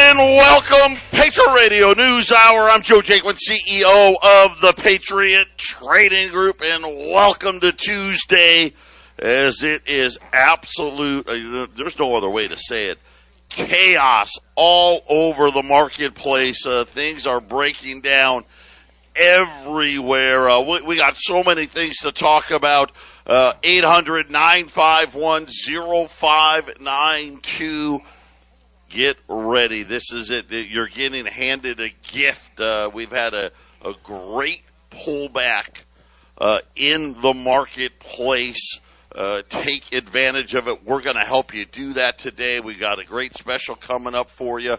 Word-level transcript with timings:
and 0.00 0.18
welcome 0.18 0.98
Patriot 1.12 1.54
Radio 1.54 1.92
News 1.92 2.32
Hour. 2.32 2.68
I'm 2.68 2.82
Joe 2.82 3.00
Jaquin, 3.00 3.38
CEO 3.38 4.14
of 4.22 4.60
the 4.60 4.74
Patriot 4.76 5.46
Trading 5.56 6.30
Group, 6.30 6.60
and 6.62 6.82
welcome 7.12 7.60
to 7.60 7.70
Tuesday 7.70 8.72
as 9.20 9.62
it 9.62 9.82
is 9.86 10.18
absolute, 10.32 11.28
uh, 11.28 11.68
there's 11.76 11.96
no 11.96 12.16
other 12.16 12.28
way 12.28 12.48
to 12.48 12.56
say 12.56 12.86
it, 12.86 12.98
chaos 13.48 14.32
all 14.56 15.02
over 15.08 15.52
the 15.52 15.62
marketplace. 15.62 16.66
Uh, 16.66 16.84
things 16.84 17.24
are 17.24 17.40
breaking 17.40 18.00
down 18.00 18.44
everywhere. 19.14 20.48
Uh, 20.48 20.60
we, 20.62 20.82
we, 20.82 20.96
got 20.96 21.16
so 21.16 21.44
many 21.44 21.66
things 21.66 21.98
to 21.98 22.10
talk 22.10 22.50
about. 22.50 22.90
Uh, 23.26 23.52
800 23.62 24.28
951 24.28 25.46
0592 26.08 28.00
get 28.94 29.16
ready. 29.28 29.82
This 29.82 30.12
is 30.12 30.30
it. 30.30 30.46
You're 30.50 30.88
getting 30.88 31.26
handed 31.26 31.80
a 31.80 31.90
gift. 32.12 32.60
Uh, 32.60 32.90
we've 32.94 33.10
had 33.10 33.34
a, 33.34 33.50
a 33.82 33.92
great 34.04 34.62
pullback 34.90 35.82
uh, 36.38 36.60
in 36.76 37.16
the 37.20 37.34
marketplace. 37.34 38.78
Uh, 39.12 39.42
take 39.48 39.92
advantage 39.92 40.54
of 40.54 40.68
it. 40.68 40.84
We're 40.84 41.02
going 41.02 41.16
to 41.16 41.26
help 41.26 41.52
you 41.52 41.66
do 41.66 41.94
that 41.94 42.18
today. 42.18 42.60
We've 42.60 42.78
got 42.78 43.00
a 43.00 43.04
great 43.04 43.34
special 43.34 43.74
coming 43.74 44.14
up 44.14 44.30
for 44.30 44.60
you. 44.60 44.76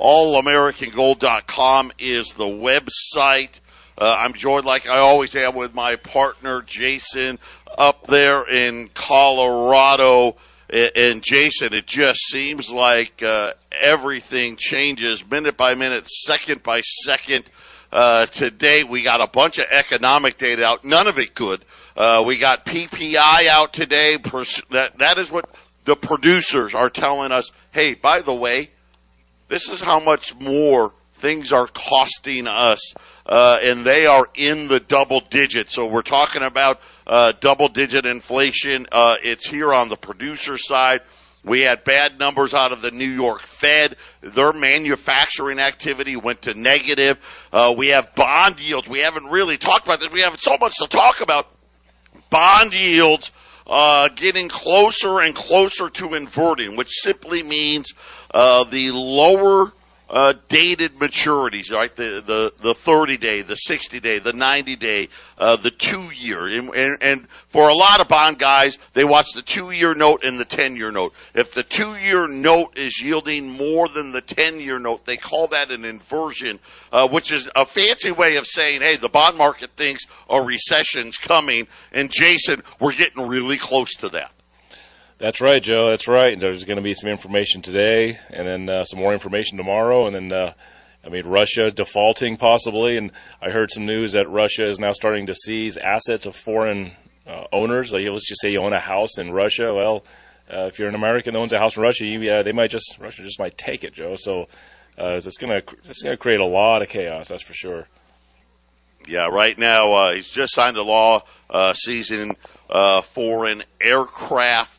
AllAmericanGold.com 0.00 1.92
is 1.98 2.32
the 2.32 2.44
website. 2.44 3.60
Uh, 3.98 4.16
I'm 4.18 4.32
joined, 4.32 4.64
like 4.64 4.88
I 4.88 4.98
always 4.98 5.34
am, 5.36 5.54
with 5.54 5.74
my 5.74 5.96
partner 5.96 6.62
Jason 6.62 7.38
up 7.76 8.06
there 8.06 8.48
in 8.48 8.88
Colorado. 8.94 10.36
And 10.70 11.22
Jason, 11.22 11.72
it 11.72 11.86
just 11.86 12.20
seems 12.28 12.70
like 12.70 13.22
uh, 13.22 13.52
everything 13.72 14.56
changes 14.58 15.24
minute 15.28 15.56
by 15.56 15.74
minute, 15.74 16.06
second 16.06 16.62
by 16.62 16.80
second. 16.80 17.50
Uh, 17.90 18.26
today 18.26 18.84
we 18.84 19.02
got 19.02 19.22
a 19.22 19.28
bunch 19.32 19.58
of 19.58 19.64
economic 19.70 20.36
data 20.36 20.62
out, 20.62 20.84
none 20.84 21.06
of 21.06 21.16
it 21.16 21.34
good. 21.34 21.64
Uh, 21.96 22.22
we 22.26 22.38
got 22.38 22.66
PPI 22.66 23.46
out 23.46 23.72
today. 23.72 24.18
That 24.70 24.98
that 24.98 25.16
is 25.16 25.30
what 25.30 25.48
the 25.86 25.96
producers 25.96 26.74
are 26.74 26.90
telling 26.90 27.32
us. 27.32 27.50
Hey, 27.70 27.94
by 27.94 28.20
the 28.20 28.34
way, 28.34 28.70
this 29.48 29.70
is 29.70 29.80
how 29.80 30.00
much 30.00 30.34
more 30.34 30.92
things 31.18 31.52
are 31.52 31.66
costing 31.66 32.46
us, 32.46 32.94
uh, 33.26 33.58
and 33.62 33.84
they 33.84 34.06
are 34.06 34.26
in 34.34 34.68
the 34.68 34.80
double 34.80 35.20
digits. 35.20 35.74
So 35.74 35.86
we're 35.86 36.02
talking 36.02 36.42
about 36.42 36.80
uh, 37.06 37.32
double 37.40 37.68
digit 37.68 38.06
inflation. 38.06 38.86
Uh, 38.90 39.16
it's 39.22 39.48
here 39.48 39.72
on 39.72 39.88
the 39.88 39.96
producer 39.96 40.56
side. 40.56 41.00
We 41.44 41.60
had 41.60 41.84
bad 41.84 42.18
numbers 42.18 42.52
out 42.52 42.72
of 42.72 42.82
the 42.82 42.90
New 42.90 43.10
York 43.10 43.42
Fed. 43.42 43.96
Their 44.20 44.52
manufacturing 44.52 45.58
activity 45.58 46.16
went 46.16 46.42
to 46.42 46.54
negative. 46.54 47.16
Uh, 47.52 47.74
we 47.76 47.88
have 47.88 48.14
bond 48.14 48.58
yields. 48.60 48.88
We 48.88 49.00
haven't 49.00 49.26
really 49.26 49.56
talked 49.56 49.86
about 49.86 50.00
this. 50.00 50.10
We 50.12 50.22
have 50.22 50.38
so 50.40 50.56
much 50.60 50.76
to 50.76 50.88
talk 50.88 51.20
about. 51.20 51.46
Bond 52.30 52.72
yields 52.72 53.30
uh, 53.66 54.08
getting 54.16 54.48
closer 54.48 55.20
and 55.20 55.34
closer 55.34 55.88
to 55.88 56.14
inverting, 56.14 56.76
which 56.76 56.90
simply 56.90 57.42
means 57.42 57.92
uh, 58.32 58.64
the 58.64 58.90
lower 58.90 59.72
uh, 60.10 60.34
dated 60.48 60.94
maturities, 60.94 61.72
right? 61.72 61.94
The, 61.94 62.22
the, 62.24 62.52
the 62.62 62.74
30 62.74 63.16
day, 63.18 63.42
the 63.42 63.56
60 63.56 64.00
day, 64.00 64.18
the 64.18 64.32
90 64.32 64.76
day, 64.76 65.08
uh, 65.36 65.56
the 65.56 65.70
two 65.70 66.10
year. 66.10 66.46
And, 66.46 66.70
and, 66.70 67.02
and, 67.02 67.26
for 67.48 67.68
a 67.68 67.74
lot 67.74 68.00
of 68.00 68.08
bond 68.08 68.38
guys, 68.38 68.78
they 68.92 69.04
watch 69.04 69.28
the 69.34 69.42
two 69.42 69.70
year 69.70 69.94
note 69.94 70.22
and 70.22 70.38
the 70.38 70.44
10 70.44 70.76
year 70.76 70.90
note. 70.90 71.12
If 71.34 71.52
the 71.52 71.62
two 71.62 71.96
year 71.96 72.26
note 72.26 72.76
is 72.76 73.00
yielding 73.00 73.50
more 73.50 73.88
than 73.88 74.12
the 74.12 74.20
10 74.20 74.60
year 74.60 74.78
note, 74.78 75.04
they 75.04 75.16
call 75.16 75.48
that 75.48 75.70
an 75.70 75.84
inversion, 75.84 76.58
uh, 76.92 77.08
which 77.08 77.32
is 77.32 77.48
a 77.54 77.66
fancy 77.66 78.10
way 78.10 78.36
of 78.36 78.46
saying, 78.46 78.80
hey, 78.80 78.96
the 78.96 79.08
bond 79.08 79.36
market 79.36 79.70
thinks 79.76 80.04
a 80.28 80.40
recession's 80.40 81.16
coming. 81.16 81.68
And 81.92 82.10
Jason, 82.10 82.62
we're 82.80 82.92
getting 82.92 83.26
really 83.26 83.58
close 83.58 83.94
to 83.96 84.08
that. 84.10 84.32
That's 85.18 85.40
right, 85.40 85.60
Joe. 85.60 85.90
That's 85.90 86.06
right. 86.06 86.38
There's 86.38 86.64
going 86.64 86.76
to 86.76 86.82
be 86.82 86.94
some 86.94 87.10
information 87.10 87.60
today, 87.60 88.18
and 88.30 88.46
then 88.46 88.70
uh, 88.70 88.84
some 88.84 89.00
more 89.00 89.12
information 89.12 89.58
tomorrow, 89.58 90.06
and 90.06 90.14
then. 90.14 90.32
Uh, 90.32 90.52
I 91.06 91.10
mean, 91.10 91.26
Russia 91.26 91.70
defaulting 91.70 92.36
possibly, 92.36 92.98
and 92.98 93.12
I 93.40 93.50
heard 93.50 93.70
some 93.72 93.86
news 93.86 94.12
that 94.12 94.28
Russia 94.28 94.66
is 94.68 94.80
now 94.80 94.90
starting 94.90 95.26
to 95.26 95.34
seize 95.34 95.78
assets 95.78 96.26
of 96.26 96.34
foreign 96.34 96.92
uh, 97.26 97.44
owners. 97.52 97.92
Like, 97.92 98.02
let's 98.10 98.28
just 98.28 98.42
say 98.42 98.50
you 98.50 98.60
own 98.60 98.72
a 98.72 98.80
house 98.80 99.16
in 99.16 99.30
Russia. 99.30 99.72
Well, 99.72 100.04
uh, 100.52 100.66
if 100.66 100.78
you're 100.78 100.88
an 100.88 100.96
American 100.96 101.34
that 101.34 101.38
owns 101.38 101.52
a 101.52 101.58
house 101.58 101.76
in 101.76 101.82
Russia, 101.82 102.04
you, 102.04 102.42
they 102.42 102.52
might 102.52 102.70
just 102.70 102.98
Russia 102.98 103.22
just 103.22 103.38
might 103.38 103.56
take 103.56 103.84
it, 103.84 103.94
Joe. 103.94 104.16
So 104.16 104.48
uh, 104.98 105.14
it's 105.14 105.38
gonna 105.38 105.60
it's 105.84 106.02
gonna 106.02 106.16
create 106.16 106.40
a 106.40 106.46
lot 106.46 106.82
of 106.82 106.88
chaos. 106.88 107.28
That's 107.28 107.42
for 107.42 107.54
sure. 107.54 107.86
Yeah, 109.06 109.28
right 109.28 109.56
now 109.56 109.92
uh, 109.92 110.14
he's 110.14 110.28
just 110.28 110.54
signed 110.54 110.76
a 110.76 110.82
law 110.82 111.22
uh, 111.48 111.72
seizing 111.72 112.36
uh, 112.68 113.02
foreign 113.02 113.62
aircraft 113.80 114.77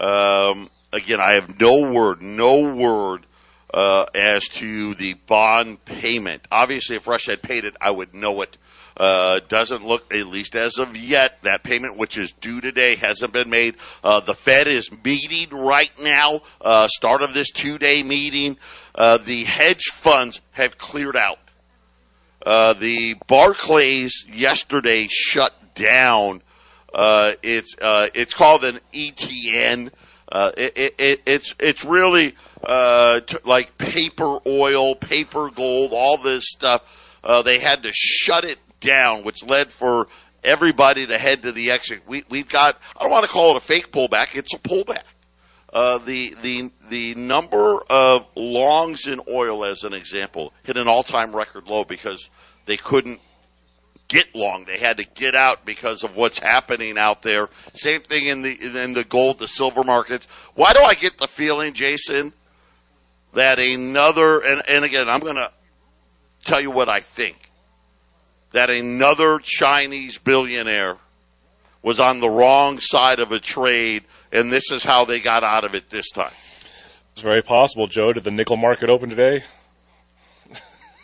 um, 0.00 0.70
again, 0.92 1.20
I 1.20 1.34
have 1.34 1.60
no 1.60 1.92
word, 1.92 2.22
no 2.22 2.74
word 2.74 3.26
uh, 3.72 4.06
as 4.14 4.48
to 4.48 4.94
the 4.94 5.14
bond 5.26 5.84
payment. 5.84 6.46
Obviously, 6.50 6.96
if 6.96 7.06
Russia 7.06 7.32
had 7.32 7.42
paid 7.42 7.64
it, 7.64 7.76
I 7.80 7.90
would 7.90 8.14
know 8.14 8.42
it. 8.42 8.56
Uh, 8.96 9.40
doesn't 9.48 9.86
look, 9.86 10.12
at 10.12 10.26
least 10.26 10.54
as 10.54 10.78
of 10.78 10.96
yet, 10.96 11.38
that 11.42 11.62
payment 11.62 11.96
which 11.96 12.18
is 12.18 12.32
due 12.32 12.60
today 12.60 12.96
hasn't 12.96 13.32
been 13.32 13.48
made. 13.48 13.76
Uh, 14.04 14.20
the 14.20 14.34
Fed 14.34 14.66
is 14.66 14.90
meeting 15.04 15.48
right 15.50 15.92
now, 16.02 16.42
uh, 16.60 16.86
start 16.88 17.22
of 17.22 17.32
this 17.32 17.50
two 17.50 17.78
day 17.78 18.02
meeting. 18.02 18.58
Uh, 18.94 19.16
the 19.18 19.44
hedge 19.44 19.84
funds 19.92 20.40
have 20.50 20.76
cleared 20.76 21.16
out. 21.16 21.38
Uh, 22.44 22.72
the 22.74 23.14
Barclays 23.26 24.26
yesterday 24.30 25.06
shut 25.08 25.52
down 25.74 26.42
uh, 26.94 27.32
it's 27.42 27.76
uh, 27.80 28.08
it's 28.14 28.34
called 28.34 28.64
an 28.64 28.80
ETN. 28.92 29.90
Uh, 30.30 30.52
it, 30.56 30.94
it, 30.98 31.20
it's 31.26 31.54
it's 31.58 31.84
really 31.84 32.34
uh, 32.62 33.20
t- 33.20 33.36
like 33.44 33.76
paper 33.78 34.38
oil, 34.46 34.94
paper 34.94 35.50
gold, 35.50 35.92
all 35.92 36.18
this 36.18 36.44
stuff. 36.46 36.82
Uh, 37.22 37.42
they 37.42 37.58
had 37.58 37.82
to 37.82 37.90
shut 37.92 38.44
it 38.44 38.58
down, 38.80 39.24
which 39.24 39.44
led 39.44 39.70
for 39.72 40.08
everybody 40.42 41.06
to 41.06 41.18
head 41.18 41.42
to 41.42 41.52
the 41.52 41.70
exit. 41.70 42.02
We, 42.06 42.24
we've 42.28 42.48
got 42.48 42.78
I 42.96 43.02
don't 43.02 43.10
want 43.10 43.26
to 43.26 43.30
call 43.30 43.52
it 43.52 43.56
a 43.56 43.60
fake 43.60 43.92
pullback; 43.92 44.34
it's 44.34 44.54
a 44.54 44.58
pullback. 44.58 45.04
The 45.72 46.34
the 46.42 46.70
the 46.88 47.14
number 47.14 47.80
of 47.88 48.26
longs 48.34 49.06
in 49.06 49.20
oil, 49.28 49.64
as 49.64 49.84
an 49.84 49.94
example, 49.94 50.52
hit 50.64 50.76
an 50.76 50.88
all 50.88 51.02
time 51.02 51.34
record 51.34 51.66
low 51.66 51.84
because 51.84 52.30
they 52.66 52.76
couldn't 52.76 53.20
get 54.10 54.34
long. 54.34 54.64
They 54.66 54.78
had 54.78 54.98
to 54.98 55.04
get 55.04 55.34
out 55.34 55.64
because 55.64 56.04
of 56.04 56.16
what's 56.16 56.38
happening 56.38 56.98
out 56.98 57.22
there. 57.22 57.48
Same 57.72 58.02
thing 58.02 58.26
in 58.26 58.42
the 58.42 58.82
in 58.82 58.92
the 58.92 59.04
gold, 59.04 59.38
the 59.38 59.48
silver 59.48 59.82
markets. 59.82 60.28
Why 60.54 60.74
do 60.74 60.80
I 60.80 60.94
get 60.94 61.16
the 61.16 61.28
feeling, 61.28 61.72
Jason, 61.72 62.34
that 63.32 63.58
another 63.58 64.40
and, 64.40 64.62
and 64.68 64.84
again 64.84 65.08
I'm 65.08 65.20
gonna 65.20 65.50
tell 66.44 66.60
you 66.60 66.70
what 66.70 66.90
I 66.90 66.98
think. 66.98 67.36
That 68.52 68.68
another 68.68 69.38
Chinese 69.42 70.18
billionaire 70.18 70.96
was 71.82 72.00
on 72.00 72.18
the 72.18 72.28
wrong 72.28 72.80
side 72.80 73.20
of 73.20 73.32
a 73.32 73.38
trade 73.38 74.04
and 74.32 74.52
this 74.52 74.70
is 74.72 74.82
how 74.82 75.04
they 75.04 75.20
got 75.20 75.44
out 75.44 75.64
of 75.64 75.74
it 75.74 75.88
this 75.88 76.10
time. 76.10 76.32
It's 77.12 77.22
very 77.22 77.42
possible, 77.42 77.86
Joe. 77.86 78.12
Did 78.12 78.24
the 78.24 78.30
nickel 78.30 78.56
market 78.56 78.90
open 78.90 79.08
today? 79.08 79.44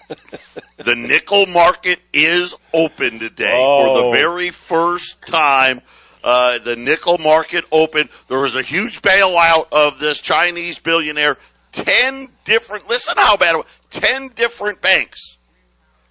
the 0.77 0.94
nickel 0.94 1.47
market 1.47 1.99
is 2.12 2.55
open 2.72 3.19
today 3.19 3.50
oh. 3.53 3.84
for 3.84 4.00
the 4.00 4.06
oh. 4.06 4.12
very 4.12 4.50
first 4.50 5.21
time. 5.22 5.81
Uh, 6.22 6.59
the 6.59 6.77
nickel 6.77 7.19
market 7.19 7.65
opened. 7.71 8.09
There 8.28 8.41
was 8.41 8.56
a 8.56 8.62
huge 8.62 9.03
bailout 9.03 9.66
of 9.72 9.99
this 9.99 10.21
Chinese 10.21 10.78
billionaire. 10.78 11.37
Ten 11.72 12.28
different, 12.45 12.89
listen 12.89 13.15
how 13.16 13.36
bad. 13.36 13.57
Ten 13.91 14.28
different 14.28 14.81
banks. 14.81 15.36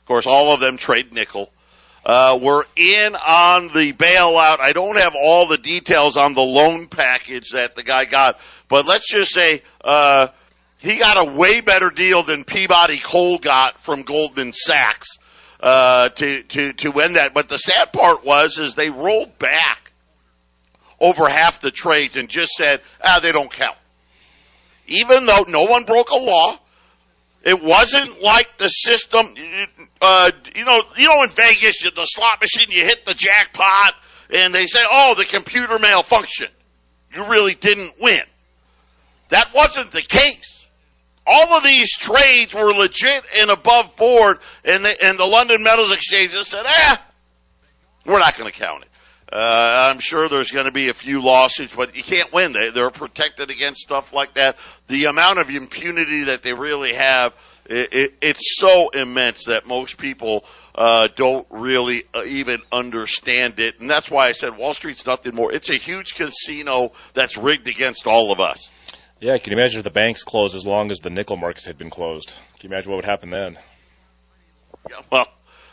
Of 0.01 0.05
course, 0.05 0.25
all 0.25 0.53
of 0.53 0.59
them 0.59 0.77
trade 0.77 1.11
nickel. 1.11 1.51
Uh, 2.05 2.37
we're 2.39 2.65
in 2.75 3.15
on 3.15 3.67
the 3.73 3.91
bailout. 3.93 4.59
I 4.59 4.73
don't 4.73 4.99
have 4.99 5.15
all 5.15 5.47
the 5.47 5.57
details 5.57 6.17
on 6.17 6.35
the 6.35 6.41
loan 6.41 6.87
package 6.87 7.49
that 7.53 7.75
the 7.75 7.81
guy 7.81 8.05
got, 8.05 8.39
but 8.69 8.85
let's 8.85 9.09
just 9.09 9.33
say, 9.33 9.63
uh, 9.83 10.27
he 10.85 10.97
got 10.97 11.17
a 11.17 11.31
way 11.31 11.61
better 11.61 11.89
deal 11.89 12.21
than 12.23 12.43
Peabody 12.43 12.99
Coal 12.99 13.39
got 13.39 13.81
from 13.81 14.03
Goldman 14.03 14.53
Sachs 14.53 15.07
uh, 15.59 16.09
to 16.09 16.43
to 16.43 16.73
to 16.73 16.91
win 16.91 17.13
that. 17.13 17.33
But 17.33 17.49
the 17.49 17.57
sad 17.57 17.91
part 17.91 18.23
was 18.23 18.59
is 18.59 18.75
they 18.75 18.91
rolled 18.91 19.39
back 19.39 19.91
over 20.99 21.27
half 21.27 21.59
the 21.59 21.71
trades 21.71 22.15
and 22.15 22.29
just 22.29 22.51
said, 22.53 22.81
ah, 23.03 23.19
they 23.21 23.31
don't 23.31 23.51
count. 23.51 23.77
Even 24.87 25.25
though 25.25 25.45
no 25.47 25.63
one 25.63 25.85
broke 25.85 26.11
a 26.11 26.17
law, 26.17 26.59
it 27.43 27.61
wasn't 27.61 28.21
like 28.21 28.57
the 28.59 28.67
system. 28.67 29.33
Uh, 29.99 30.29
you 30.55 30.65
know, 30.65 30.83
you 30.97 31.07
know, 31.07 31.23
in 31.23 31.29
Vegas, 31.31 31.81
the 31.81 32.05
slot 32.05 32.39
machine, 32.39 32.67
you 32.69 32.83
hit 32.83 33.07
the 33.07 33.15
jackpot, 33.15 33.93
and 34.29 34.53
they 34.53 34.67
say, 34.67 34.83
"Oh, 34.89 35.15
the 35.17 35.25
computer 35.25 35.77
malfunctioned." 35.79 36.51
You 37.11 37.25
really 37.25 37.55
didn't 37.55 37.95
win. 37.99 38.21
That 39.29 39.51
wasn't 39.55 39.91
the 39.91 40.03
case 40.03 40.54
all 41.25 41.57
of 41.57 41.63
these 41.63 41.91
trades 41.97 42.53
were 42.53 42.73
legit 42.73 43.23
and 43.37 43.49
above 43.49 43.95
board, 43.95 44.37
and 44.63 44.85
the, 44.85 44.95
and 45.03 45.17
the 45.17 45.25
London 45.25 45.63
Metals 45.63 45.91
Exchange 45.91 46.33
just 46.33 46.51
said, 46.51 46.63
"Ah, 46.65 47.05
we're 48.05 48.19
not 48.19 48.37
going 48.37 48.51
to 48.51 48.57
count 48.57 48.83
it." 48.83 48.89
Uh, 49.31 49.89
I'm 49.91 49.99
sure 49.99 50.29
there's 50.29 50.51
going 50.51 50.65
to 50.65 50.71
be 50.71 50.89
a 50.89 50.93
few 50.93 51.19
lawsuits, 51.19 51.73
but 51.75 51.95
you 51.95 52.03
can't 52.03 52.31
win. 52.31 52.53
They, 52.53 52.69
they're 52.69 52.91
protected 52.91 53.49
against 53.49 53.81
stuff 53.81 54.13
like 54.13 54.35
that. 54.35 54.55
The 54.87 55.05
amount 55.05 55.39
of 55.39 55.49
impunity 55.49 56.25
that 56.25 56.43
they 56.43 56.53
really 56.53 56.93
have, 56.93 57.33
it, 57.65 57.91
it, 57.91 58.13
it's 58.21 58.59
so 58.59 58.89
immense 58.89 59.45
that 59.45 59.65
most 59.65 59.97
people 59.97 60.45
uh, 60.75 61.07
don't 61.15 61.47
really 61.49 62.03
uh, 62.13 62.23
even 62.25 62.59
understand 62.71 63.59
it. 63.59 63.79
And 63.79 63.89
that's 63.89 64.11
why 64.11 64.27
I 64.27 64.31
said 64.31 64.57
Wall 64.57 64.75
Street's 64.75 65.07
nothing 65.07 65.33
more. 65.33 65.51
It's 65.51 65.69
a 65.69 65.77
huge 65.77 66.13
casino 66.13 66.91
that's 67.15 67.35
rigged 67.35 67.67
against 67.67 68.05
all 68.05 68.31
of 68.31 68.39
us. 68.39 68.69
Yeah, 69.25 69.39
can 69.39 69.53
you 69.53 69.57
imagine 69.57 69.79
if 69.79 69.83
the 69.83 69.89
banks 69.89 70.23
closed 70.23 70.53
as 70.53 70.67
long 70.67 70.91
as 70.91 70.99
the 70.99 71.09
nickel 71.09 71.35
markets 71.35 71.65
had 71.65 71.79
been 71.79 71.89
closed? 71.89 72.35
Can 72.59 72.69
you 72.69 72.75
imagine 72.75 72.91
what 72.91 72.97
would 72.97 73.05
happen 73.05 73.31
then? 73.31 73.57
Yeah, 74.87 74.97
well, 75.11 75.25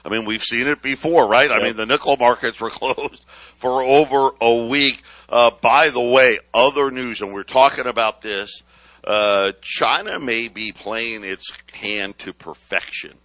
I 0.07 0.09
mean, 0.09 0.25
we've 0.25 0.43
seen 0.43 0.69
it 0.69 0.81
before, 0.81 1.29
right? 1.29 1.51
I 1.51 1.63
mean, 1.63 1.77
the 1.77 1.85
nickel 1.85 2.17
markets 2.17 2.59
were 2.59 2.71
closed 2.75 3.23
for 3.57 3.83
over 3.83 4.31
a 4.41 4.67
week. 4.69 5.03
Uh, 5.29 5.51
by 5.61 5.91
the 5.91 6.01
way, 6.01 6.39
other 6.55 6.91
news, 6.91 7.21
and 7.21 7.35
we're 7.35 7.43
talking 7.43 7.87
about 7.87 8.23
this, 8.23 8.63
uh, 9.05 9.53
China 9.61 10.19
may 10.19 10.49
be 10.49 10.73
playing 10.73 11.23
its 11.23 11.53
hand 11.75 12.19
to 12.21 12.33
perfection, 12.33 13.19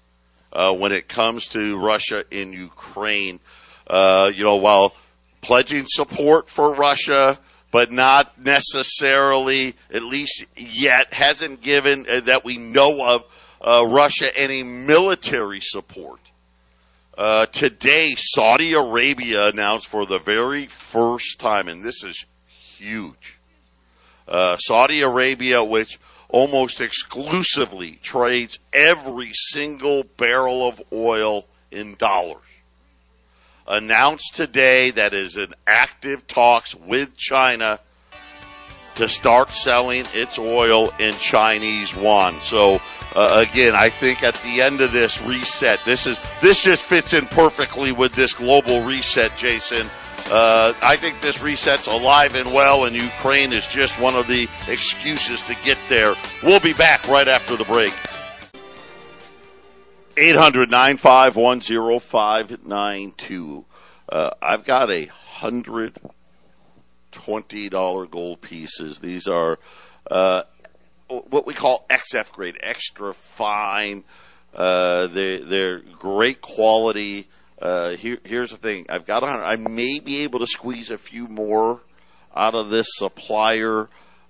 uh, 0.52 0.74
when 0.74 0.92
it 0.92 1.08
comes 1.08 1.48
to 1.48 1.80
Russia 1.80 2.26
in 2.32 2.52
Ukraine. 2.52 3.40
Uh, 3.90 4.30
you 4.36 4.44
know, 4.44 4.58
while 4.58 4.94
pledging 5.40 5.86
support 5.88 6.50
for 6.50 6.74
Russia, 6.74 7.40
but 7.72 7.92
not 7.92 8.42
necessarily, 8.42 9.76
at 9.94 10.04
least 10.04 10.46
yet, 10.56 11.14
hasn't 11.14 11.62
given 11.62 12.06
uh, 12.10 12.22
that 12.22 12.46
we 12.46 12.58
know 12.58 13.04
of 13.06 13.24
uh, 13.62 13.86
Russia 13.86 14.26
any 14.36 14.64
military 14.64 15.60
support. 15.60 16.20
Uh, 17.18 17.48
today, 17.48 18.14
Saudi 18.16 18.74
Arabia 18.74 19.48
announced 19.48 19.88
for 19.88 20.06
the 20.06 20.20
very 20.20 20.68
first 20.68 21.40
time, 21.40 21.68
and 21.68 21.84
this 21.84 22.04
is 22.04 22.26
huge. 22.50 23.40
Uh, 24.28 24.56
Saudi 24.58 25.02
Arabia, 25.02 25.64
which 25.64 26.00
almost 26.30 26.80
exclusively 26.80 28.00
trades 28.04 28.60
every 28.72 29.32
single 29.34 30.04
barrel 30.18 30.68
of 30.68 30.82
oil 30.92 31.46
in 31.72 31.96
dollars, 31.96 32.44
announced 33.68 34.36
today 34.36 34.92
that 34.92 35.14
is 35.14 35.36
in 35.36 35.54
active 35.66 36.26
talks 36.28 36.74
with 36.74 37.16
China 37.18 37.80
to 38.96 39.08
start 39.08 39.50
selling 39.50 40.06
its 40.14 40.40
oil 40.40 40.90
in 41.00 41.14
Chinese 41.14 41.94
yuan. 41.94 42.42
So 42.42 42.80
uh, 43.16 43.46
again, 43.48 43.76
I 43.76 43.90
think 43.90 44.24
at 44.24 44.36
the 44.36 44.62
end 44.62 44.82
of 44.82 44.92
this 44.92 45.22
reset, 45.22 45.80
this 45.86 46.08
is 46.08 46.18
this 46.42 46.64
just 46.64 46.84
fits 46.84 47.14
in 47.14 47.26
perfectly 47.28 47.92
with 47.92 48.14
this 48.14 48.34
global 48.34 48.84
reset, 48.86 49.36
Jason. 49.38 49.88
Uh, 50.30 50.74
I 50.82 50.98
think 50.98 51.22
this 51.22 51.42
reset's 51.42 51.88
alive 51.88 52.36
and 52.36 52.54
well, 52.54 52.86
and 52.86 52.96
Ukraine 52.96 53.54
is 53.54 53.66
just 53.68 53.98
one 54.00 54.16
of 54.16 54.28
the 54.28 54.48
excuses 54.68 55.42
to 55.44 55.56
get 55.64 55.78
there. 55.88 56.16
We'll 56.44 56.60
be 56.60 56.74
back 56.74 57.08
right 57.08 57.28
after 57.28 57.56
the 57.56 57.64
break. 57.64 57.94
800 60.20 60.72
951 60.72 61.62
uh, 64.10 64.32
I've 64.42 64.66
got 64.66 64.92
a 64.92 65.06
hundred 65.06 66.00
twenty 67.12 67.70
dollar 67.70 68.08
gold 68.08 68.42
pieces. 68.42 68.98
These 68.98 69.28
are 69.28 69.60
uh, 70.10 70.42
what 71.08 71.46
we 71.46 71.54
call 71.54 71.86
XF 71.92 72.32
grade, 72.32 72.58
extra 72.64 73.14
fine. 73.14 74.04
Uh, 74.56 75.06
they, 75.06 75.38
they're 75.38 75.82
great 75.82 76.42
quality. 76.42 77.28
Uh, 77.62 77.92
here, 77.92 78.18
here's 78.24 78.50
the 78.50 78.58
thing. 78.58 78.88
I've 78.90 79.06
got 79.06 79.22
hundred. 79.22 79.44
I 79.44 79.56
may 79.58 80.00
be 80.00 80.24
able 80.24 80.40
to 80.40 80.48
squeeze 80.48 80.90
a 80.90 80.98
few 80.98 81.28
more 81.28 81.82
out 82.36 82.56
of 82.56 82.70
this 82.70 82.88
supplier. 82.94 83.88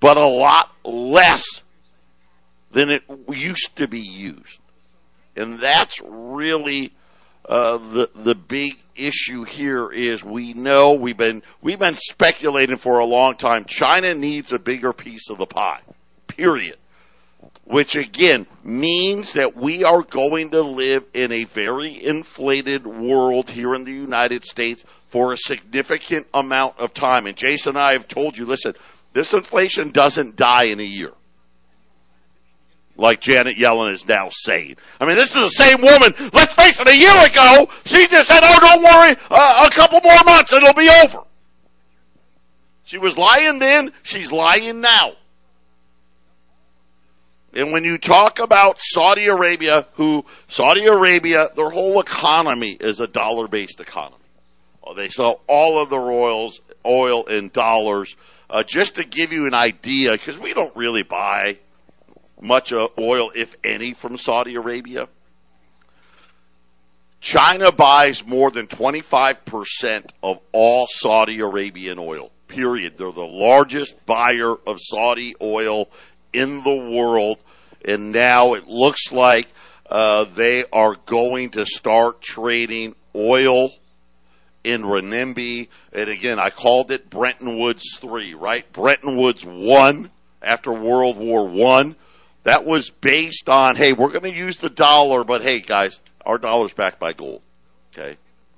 but 0.00 0.16
a 0.16 0.26
lot 0.26 0.70
less 0.84 1.62
than 2.72 2.90
it 2.90 3.02
used 3.28 3.76
to 3.76 3.86
be 3.86 4.00
used. 4.00 4.58
And 5.36 5.60
that's 5.60 6.00
really 6.02 6.92
uh, 7.48 7.78
the 7.78 8.10
the 8.14 8.34
big 8.34 8.74
issue 8.94 9.44
here 9.44 9.90
is 9.90 10.22
we 10.22 10.52
know 10.52 10.92
we've 10.92 11.16
been 11.16 11.42
we've 11.60 11.78
been 11.78 11.96
speculating 11.96 12.76
for 12.76 12.98
a 12.98 13.04
long 13.04 13.36
time. 13.36 13.64
China 13.64 14.14
needs 14.14 14.52
a 14.52 14.58
bigger 14.58 14.92
piece 14.92 15.30
of 15.30 15.38
the 15.38 15.46
pie. 15.46 15.80
Period. 16.26 16.76
Which 17.64 17.96
again 17.96 18.46
means 18.64 19.32
that 19.32 19.56
we 19.56 19.84
are 19.84 20.02
going 20.02 20.50
to 20.50 20.60
live 20.60 21.04
in 21.14 21.32
a 21.32 21.44
very 21.44 22.04
inflated 22.04 22.86
world 22.86 23.50
here 23.50 23.74
in 23.74 23.84
the 23.84 23.92
United 23.92 24.44
States 24.44 24.84
for 25.08 25.32
a 25.32 25.38
significant 25.38 26.26
amount 26.34 26.78
of 26.78 26.92
time. 26.92 27.26
And 27.26 27.36
Jason 27.36 27.70
and 27.70 27.78
I 27.78 27.92
have 27.92 28.08
told 28.08 28.36
you, 28.36 28.44
listen, 28.44 28.74
this 29.12 29.32
inflation 29.32 29.90
doesn't 29.90 30.36
die 30.36 30.64
in 30.64 30.80
a 30.80 30.84
year 30.84 31.12
like 33.00 33.20
Janet 33.20 33.56
Yellen 33.56 33.92
is 33.92 34.06
now 34.06 34.28
saying. 34.30 34.76
I 35.00 35.06
mean, 35.06 35.16
this 35.16 35.34
is 35.34 35.34
the 35.34 35.48
same 35.48 35.80
woman, 35.80 36.12
let's 36.32 36.54
face 36.54 36.78
it, 36.78 36.86
a 36.86 36.96
year 36.96 37.16
ago, 37.16 37.68
she 37.86 38.06
just 38.06 38.28
said, 38.28 38.40
oh, 38.42 38.58
don't 38.60 38.82
worry, 38.82 39.16
uh, 39.30 39.66
a 39.66 39.74
couple 39.74 40.00
more 40.02 40.24
months, 40.24 40.52
it'll 40.52 40.74
be 40.74 40.88
over. 41.04 41.24
She 42.84 42.98
was 42.98 43.16
lying 43.16 43.58
then, 43.58 43.92
she's 44.02 44.30
lying 44.30 44.80
now. 44.80 45.12
And 47.52 47.72
when 47.72 47.84
you 47.84 47.98
talk 47.98 48.38
about 48.38 48.76
Saudi 48.78 49.26
Arabia, 49.26 49.86
who, 49.94 50.24
Saudi 50.46 50.86
Arabia, 50.86 51.48
their 51.56 51.70
whole 51.70 52.00
economy 52.00 52.76
is 52.78 53.00
a 53.00 53.08
dollar 53.08 53.48
based 53.48 53.80
economy. 53.80 54.16
They 54.96 55.08
sell 55.08 55.40
all 55.46 55.80
of 55.80 55.90
their 55.90 56.10
oils, 56.10 56.60
oil 56.84 57.24
in 57.26 57.50
dollars. 57.50 58.16
Uh, 58.50 58.64
just 58.64 58.96
to 58.96 59.04
give 59.04 59.32
you 59.32 59.46
an 59.46 59.54
idea, 59.54 60.10
because 60.10 60.36
we 60.36 60.52
don't 60.52 60.74
really 60.74 61.04
buy 61.04 61.56
much 62.40 62.72
uh, 62.72 62.88
oil, 62.98 63.30
if 63.34 63.54
any, 63.62 63.92
from 63.92 64.16
Saudi 64.16 64.56
Arabia. 64.56 65.08
China 67.20 67.70
buys 67.70 68.26
more 68.26 68.50
than 68.50 68.66
25% 68.66 70.10
of 70.22 70.40
all 70.52 70.88
Saudi 70.90 71.38
Arabian 71.38 71.98
oil. 71.98 72.32
Period. 72.48 72.94
They're 72.98 73.12
the 73.12 73.20
largest 73.20 73.94
buyer 74.04 74.56
of 74.66 74.78
Saudi 74.80 75.36
oil 75.40 75.88
in 76.32 76.64
the 76.64 76.74
world, 76.96 77.38
and 77.84 78.10
now 78.10 78.54
it 78.54 78.66
looks 78.66 79.12
like 79.12 79.46
uh, 79.88 80.24
they 80.24 80.64
are 80.72 80.96
going 81.06 81.50
to 81.50 81.66
start 81.66 82.20
trading 82.20 82.96
oil 83.14 83.70
in 84.64 84.82
renminbi. 84.82 85.68
And 85.92 86.08
again, 86.08 86.38
I 86.38 86.50
called 86.50 86.90
it 86.90 87.10
Bretton 87.10 87.58
Woods 87.58 87.98
three, 88.00 88.34
right? 88.34 88.70
Bretton 88.72 89.16
Woods 89.16 89.44
one 89.44 90.10
after 90.42 90.72
World 90.72 91.18
War 91.18 91.46
One. 91.46 91.96
That 92.44 92.64
was 92.64 92.88
based 92.88 93.48
on, 93.48 93.76
hey, 93.76 93.92
we're 93.92 94.08
going 94.08 94.22
to 94.22 94.34
use 94.34 94.56
the 94.56 94.70
dollar, 94.70 95.24
but 95.24 95.42
hey, 95.42 95.60
guys, 95.60 96.00
our 96.24 96.38
dollar's 96.38 96.72
backed 96.72 96.98
by 96.98 97.12
gold. 97.12 97.42
Okay, 97.92 98.16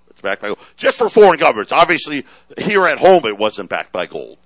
it's 0.09 0.21
backed 0.21 0.43
by 0.43 0.49
gold. 0.49 0.61
Just 0.77 0.99
for 0.99 1.09
foreign 1.09 1.39
governments, 1.39 1.73
obviously, 1.73 2.25
here 2.59 2.87
at 2.87 2.99
home 2.99 3.25
it 3.27 3.37
wasn't 3.37 3.71
backed 3.71 3.93
by 3.93 4.07
gold 4.07 4.39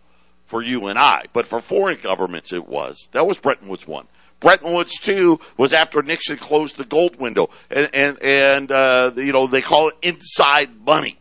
for 0.46 0.62
you 0.62 0.86
and 0.86 0.98
I, 0.98 1.24
but 1.32 1.46
for 1.46 1.60
foreign 1.60 1.98
governments 2.00 2.52
it 2.52 2.66
was. 2.66 3.08
That 3.12 3.26
was 3.26 3.38
Bretton 3.38 3.68
Woods 3.68 3.86
one. 3.86 4.06
Bretton 4.40 4.72
Woods 4.72 4.98
two 4.98 5.40
was 5.56 5.72
after 5.72 6.02
Nixon 6.02 6.36
closed 6.36 6.76
the 6.76 6.84
gold 6.84 7.18
window, 7.18 7.48
and 7.70 7.90
and 7.92 8.22
and 8.22 8.72
uh, 8.72 9.12
you 9.16 9.32
know 9.32 9.46
they 9.46 9.62
call 9.62 9.88
it 9.88 9.94
inside 10.02 10.84
money, 10.84 11.18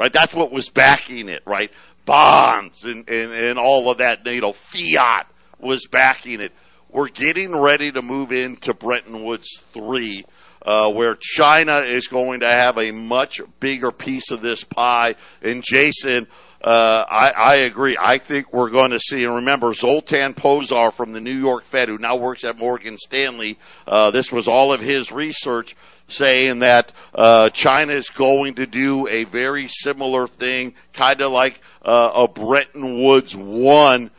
right? 0.00 0.14
That's 0.14 0.32
what 0.32 0.50
was 0.50 0.70
backing 0.70 1.28
it, 1.28 1.42
right? 1.46 1.70
Bonds 2.06 2.84
and 2.84 3.06
and 3.08 3.32
and 3.32 3.58
all 3.58 3.90
of 3.90 3.98
that, 3.98 4.26
you 4.26 4.40
know, 4.40 4.54
fiat 4.54 5.26
was 5.60 5.86
backing 5.86 6.40
it. 6.40 6.52
We're 6.88 7.10
getting 7.10 7.54
ready 7.54 7.92
to 7.92 8.00
move 8.00 8.32
into 8.32 8.72
Bretton 8.72 9.22
Woods 9.22 9.60
three. 9.72 10.24
Uh, 10.62 10.92
where 10.92 11.16
China 11.18 11.78
is 11.78 12.06
going 12.08 12.40
to 12.40 12.46
have 12.46 12.76
a 12.76 12.90
much 12.90 13.40
bigger 13.60 13.90
piece 13.90 14.30
of 14.30 14.42
this 14.42 14.62
pie. 14.62 15.14
And 15.40 15.64
Jason, 15.66 16.26
uh, 16.62 17.04
I, 17.08 17.30
I 17.30 17.54
agree. 17.60 17.96
I 17.98 18.18
think 18.18 18.52
we're 18.52 18.70
going 18.70 18.90
to 18.90 19.00
see, 19.00 19.24
and 19.24 19.36
remember, 19.36 19.72
Zoltan 19.72 20.34
Pozsar 20.34 20.92
from 20.92 21.12
the 21.12 21.20
New 21.20 21.38
York 21.38 21.64
Fed, 21.64 21.88
who 21.88 21.96
now 21.96 22.16
works 22.16 22.44
at 22.44 22.58
Morgan 22.58 22.98
Stanley, 22.98 23.58
uh, 23.86 24.10
this 24.10 24.30
was 24.30 24.46
all 24.46 24.72
of 24.72 24.80
his 24.80 25.10
research 25.10 25.74
saying 26.06 26.58
that 26.58 26.92
uh, 27.14 27.48
China 27.50 27.94
is 27.94 28.10
going 28.10 28.56
to 28.56 28.66
do 28.66 29.08
a 29.08 29.24
very 29.24 29.68
similar 29.68 30.26
thing, 30.26 30.74
kind 30.92 31.22
of 31.22 31.32
like 31.32 31.60
uh, 31.82 32.12
a 32.14 32.28
Bretton 32.28 33.02
Woods 33.02 33.34
one, 33.34 34.10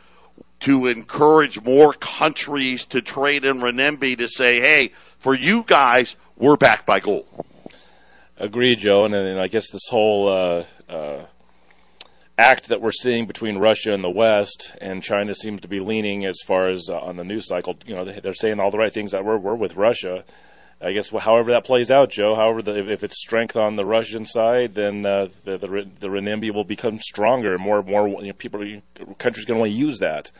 to 0.60 0.86
encourage 0.86 1.60
more 1.62 1.92
countries 1.92 2.86
to 2.86 3.02
trade 3.02 3.44
in 3.44 3.58
renminbi 3.58 4.18
to 4.18 4.28
say, 4.28 4.60
hey, 4.60 4.92
for 5.18 5.34
you 5.34 5.64
guys, 5.66 6.16
we're 6.36 6.56
backed 6.56 6.86
by 6.86 6.98
gold. 6.98 7.28
Agreed, 8.36 8.78
Joe. 8.78 9.04
And, 9.04 9.14
and 9.14 9.40
I 9.40 9.46
guess 9.46 9.70
this 9.70 9.88
whole 9.88 10.28
uh, 10.28 10.64
act 12.42 12.68
that 12.68 12.80
we're 12.80 12.90
seeing 12.90 13.26
between 13.26 13.58
Russia 13.58 13.92
and 13.92 14.02
the 14.02 14.10
West, 14.10 14.72
and 14.80 15.02
China 15.02 15.32
seems 15.34 15.60
to 15.60 15.68
be 15.68 15.78
leaning 15.78 16.26
as 16.26 16.40
far 16.44 16.68
as 16.68 16.90
uh, 16.90 16.98
on 16.98 17.16
the 17.16 17.24
news 17.24 17.46
cycle. 17.46 17.76
You 17.86 17.94
know, 17.94 18.04
they're 18.04 18.34
saying 18.34 18.58
all 18.58 18.70
the 18.70 18.78
right 18.78 18.92
things 18.92 19.12
that 19.12 19.24
we're, 19.24 19.38
we're 19.38 19.54
with 19.54 19.76
Russia. 19.76 20.24
I 20.80 20.90
guess 20.90 21.12
well, 21.12 21.20
however 21.20 21.52
that 21.52 21.64
plays 21.64 21.92
out, 21.92 22.10
Joe. 22.10 22.34
However, 22.34 22.60
the, 22.60 22.90
if, 22.90 23.04
it's 23.04 23.20
strength 23.20 23.56
on 23.56 23.76
the 23.76 23.84
Russian 23.84 24.26
side, 24.26 24.74
then 24.74 25.06
uh, 25.06 25.28
the, 25.44 25.56
the 25.56 25.88
the 26.00 26.08
renminbi 26.08 26.52
will 26.52 26.64
become 26.64 26.98
stronger. 26.98 27.56
More 27.56 27.82
more 27.84 28.08
you 28.08 28.28
know, 28.28 28.32
people, 28.32 28.60
countries 29.18 29.46
can 29.46 29.54
only 29.54 29.70
use 29.70 30.00
that. 30.00 30.32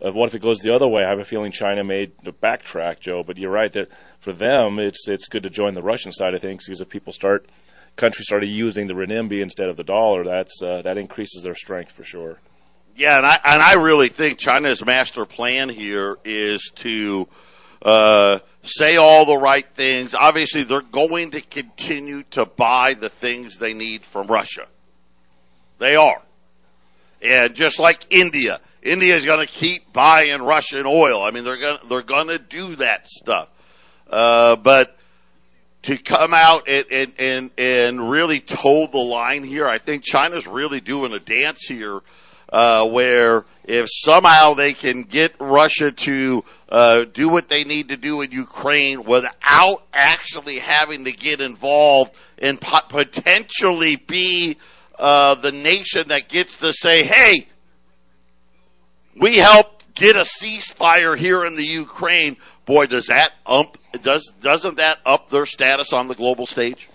Of 0.00 0.14
what 0.14 0.28
if 0.28 0.34
it 0.34 0.42
goes 0.42 0.58
the 0.58 0.74
other 0.74 0.88
way? 0.88 1.02
I 1.04 1.10
have 1.10 1.18
a 1.18 1.24
feeling 1.24 1.50
China 1.50 1.82
made 1.82 2.16
backtrack, 2.40 3.00
Joe. 3.00 3.22
But 3.26 3.38
you're 3.38 3.50
right 3.50 3.72
that 3.72 3.88
for 4.20 4.32
them, 4.32 4.78
it's 4.78 5.08
it's 5.08 5.26
good 5.26 5.42
to 5.42 5.50
join 5.50 5.74
the 5.74 5.82
Russian 5.82 6.12
side 6.12 6.34
of 6.34 6.40
things 6.40 6.66
because 6.66 6.80
if 6.80 6.88
people 6.88 7.12
start 7.12 7.46
countries 7.96 8.26
started 8.26 8.46
using 8.46 8.86
the 8.86 8.94
renminbi 8.94 9.42
instead 9.42 9.68
of 9.68 9.76
the 9.76 9.84
dollar, 9.84 10.24
that's 10.24 10.62
uh, 10.62 10.82
that 10.82 10.98
increases 10.98 11.42
their 11.42 11.54
strength 11.54 11.92
for 11.92 12.04
sure. 12.04 12.38
Yeah, 12.94 13.16
and 13.16 13.26
I 13.26 13.38
and 13.44 13.62
I 13.62 13.74
really 13.74 14.08
think 14.08 14.38
China's 14.38 14.84
master 14.84 15.24
plan 15.24 15.68
here 15.68 16.18
is 16.24 16.70
to 16.76 17.26
uh, 17.80 18.38
say 18.62 18.96
all 18.96 19.24
the 19.24 19.36
right 19.36 19.66
things. 19.74 20.14
Obviously, 20.14 20.64
they're 20.64 20.82
going 20.82 21.30
to 21.32 21.40
continue 21.40 22.22
to 22.30 22.44
buy 22.44 22.94
the 22.94 23.08
things 23.08 23.58
they 23.58 23.72
need 23.72 24.04
from 24.04 24.26
Russia. 24.26 24.66
They 25.78 25.96
are, 25.96 26.22
and 27.22 27.54
just 27.54 27.78
like 27.80 28.04
India, 28.10 28.60
India 28.82 29.16
is 29.16 29.24
going 29.24 29.46
to 29.46 29.52
keep 29.52 29.92
buying 29.92 30.42
Russian 30.42 30.84
oil. 30.86 31.22
I 31.22 31.30
mean, 31.30 31.44
they're 31.44 31.58
going 31.58 31.78
they're 31.88 32.02
going 32.02 32.28
to 32.28 32.38
do 32.38 32.76
that 32.76 33.06
stuff, 33.06 33.48
uh, 34.10 34.56
but 34.56 34.96
to 35.82 35.98
come 35.98 36.32
out 36.32 36.68
and, 36.68 36.84
and, 36.90 37.12
and, 37.18 37.50
and 37.58 38.10
really 38.10 38.40
toe 38.40 38.86
the 38.90 38.98
line 38.98 39.44
here. 39.44 39.66
I 39.66 39.78
think 39.78 40.04
China's 40.04 40.46
really 40.46 40.80
doing 40.80 41.12
a 41.12 41.18
dance 41.18 41.66
here, 41.66 42.00
uh, 42.52 42.88
where 42.88 43.44
if 43.64 43.88
somehow 43.90 44.54
they 44.54 44.74
can 44.74 45.02
get 45.02 45.32
Russia 45.40 45.90
to, 45.90 46.44
uh, 46.68 47.04
do 47.12 47.28
what 47.28 47.48
they 47.48 47.64
need 47.64 47.88
to 47.88 47.96
do 47.96 48.20
in 48.20 48.30
Ukraine 48.30 49.04
without 49.04 49.82
actually 49.92 50.58
having 50.58 51.04
to 51.04 51.12
get 51.12 51.40
involved 51.40 52.12
and 52.38 52.60
potentially 52.60 53.96
be, 53.96 54.58
uh, 54.98 55.34
the 55.36 55.52
nation 55.52 56.08
that 56.08 56.28
gets 56.28 56.56
to 56.58 56.72
say, 56.72 57.04
hey, 57.04 57.48
we 59.20 59.38
helped 59.38 59.94
get 59.94 60.16
a 60.16 60.20
ceasefire 60.20 61.16
here 61.16 61.44
in 61.44 61.56
the 61.56 61.64
Ukraine 61.64 62.36
boy, 62.66 62.86
does 62.86 63.06
that 63.06 63.32
ump 63.46 63.76
does 64.02 64.32
doesn't 64.40 64.76
that 64.76 64.98
up 65.04 65.30
their 65.30 65.46
status 65.46 65.92
on 65.92 66.08
the 66.08 66.14
global 66.14 66.46
stage? 66.46 66.88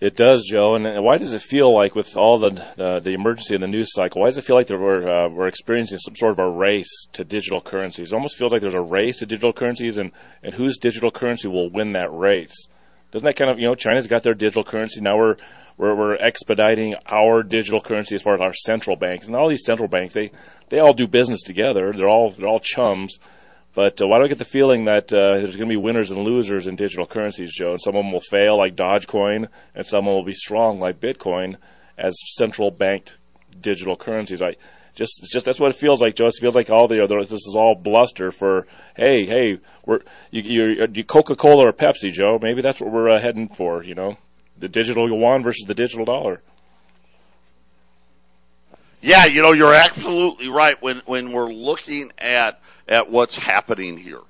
It 0.00 0.16
does, 0.16 0.48
Joe. 0.50 0.76
And 0.76 1.04
why 1.04 1.18
does 1.18 1.34
it 1.34 1.42
feel 1.42 1.74
like, 1.74 1.94
with 1.94 2.16
all 2.16 2.38
the 2.38 2.62
uh, 2.82 3.00
the 3.00 3.12
emergency 3.12 3.54
in 3.54 3.60
the 3.60 3.66
news 3.66 3.92
cycle, 3.92 4.22
why 4.22 4.28
does 4.28 4.38
it 4.38 4.44
feel 4.44 4.56
like 4.56 4.70
we're 4.70 5.06
uh, 5.06 5.28
we're 5.28 5.46
experiencing 5.46 5.98
some 5.98 6.16
sort 6.16 6.32
of 6.32 6.38
a 6.38 6.48
race 6.48 7.06
to 7.12 7.24
digital 7.24 7.60
currencies? 7.60 8.12
It 8.12 8.14
almost 8.14 8.38
feels 8.38 8.50
like 8.50 8.62
there's 8.62 8.72
a 8.72 8.80
race 8.80 9.18
to 9.18 9.26
digital 9.26 9.52
currencies, 9.52 9.98
and 9.98 10.10
and 10.42 10.54
whose 10.54 10.78
digital 10.78 11.10
currency 11.10 11.48
will 11.48 11.68
win 11.70 11.92
that 11.92 12.10
race? 12.12 12.66
Doesn't 13.10 13.26
that 13.26 13.36
kind 13.36 13.50
of 13.50 13.58
you 13.58 13.66
know 13.66 13.74
China's 13.74 14.06
got 14.06 14.22
their 14.22 14.34
digital 14.34 14.64
currency 14.64 15.02
now? 15.02 15.18
We're 15.18 15.36
we're, 15.76 15.94
we're 15.94 16.16
expediting 16.16 16.94
our 17.06 17.42
digital 17.42 17.80
currency 17.80 18.14
as 18.14 18.22
far 18.22 18.34
as 18.34 18.40
our 18.40 18.54
central 18.54 18.96
banks, 18.96 19.26
and 19.26 19.36
all 19.36 19.50
these 19.50 19.64
central 19.66 19.88
banks 19.88 20.14
they 20.14 20.30
they 20.70 20.78
all 20.78 20.94
do 20.94 21.08
business 21.08 21.42
together. 21.42 21.92
They're 21.94 22.08
all 22.08 22.30
they're 22.30 22.48
all 22.48 22.60
chums 22.60 23.18
but 23.74 24.02
uh, 24.02 24.08
why 24.08 24.18
do 24.18 24.24
I 24.24 24.28
get 24.28 24.38
the 24.38 24.44
feeling 24.44 24.86
that 24.86 25.12
uh, 25.12 25.36
there's 25.36 25.56
going 25.56 25.68
to 25.68 25.74
be 25.74 25.76
winners 25.76 26.10
and 26.10 26.22
losers 26.22 26.66
in 26.66 26.76
digital 26.76 27.06
currencies, 27.06 27.52
Joe? 27.54 27.70
And 27.70 27.80
some 27.80 27.94
of 27.94 28.04
them 28.04 28.12
will 28.12 28.20
fail, 28.20 28.58
like 28.58 28.74
Dogecoin, 28.74 29.48
and 29.74 29.86
some 29.86 30.00
of 30.00 30.04
them 30.06 30.14
will 30.14 30.24
be 30.24 30.34
strong, 30.34 30.80
like 30.80 31.00
Bitcoin, 31.00 31.56
as 31.96 32.18
central 32.34 32.70
banked 32.70 33.16
digital 33.60 33.96
currencies. 33.96 34.42
I 34.42 34.56
just, 34.94 35.28
just 35.32 35.46
that's 35.46 35.60
what 35.60 35.70
it 35.70 35.76
feels 35.76 36.02
like, 36.02 36.16
Joe. 36.16 36.26
It 36.26 36.34
feels 36.40 36.56
like 36.56 36.68
all 36.68 36.88
the 36.88 37.02
other. 37.02 37.20
This 37.20 37.32
is 37.32 37.54
all 37.56 37.76
bluster 37.76 38.32
for, 38.32 38.66
hey, 38.96 39.24
hey, 39.24 39.58
we're 39.86 40.00
you, 40.30 40.86
you 40.92 41.04
Coca 41.04 41.36
Cola 41.36 41.68
or 41.68 41.72
Pepsi, 41.72 42.10
Joe. 42.10 42.38
Maybe 42.42 42.62
that's 42.62 42.80
what 42.80 42.92
we're 42.92 43.10
uh, 43.10 43.20
heading 43.20 43.48
for. 43.48 43.84
You 43.84 43.94
know, 43.94 44.16
the 44.58 44.68
digital 44.68 45.08
yuan 45.08 45.42
versus 45.42 45.64
the 45.66 45.74
digital 45.74 46.04
dollar. 46.04 46.42
Yeah, 49.02 49.26
you 49.26 49.40
know, 49.40 49.52
you're 49.52 49.72
absolutely 49.72 50.48
right. 50.48 50.80
When 50.82 51.02
when 51.06 51.32
we're 51.32 51.52
looking 51.52 52.12
at 52.18 52.60
at 52.86 53.10
what's 53.10 53.36
happening 53.36 53.96
here, 53.96 54.20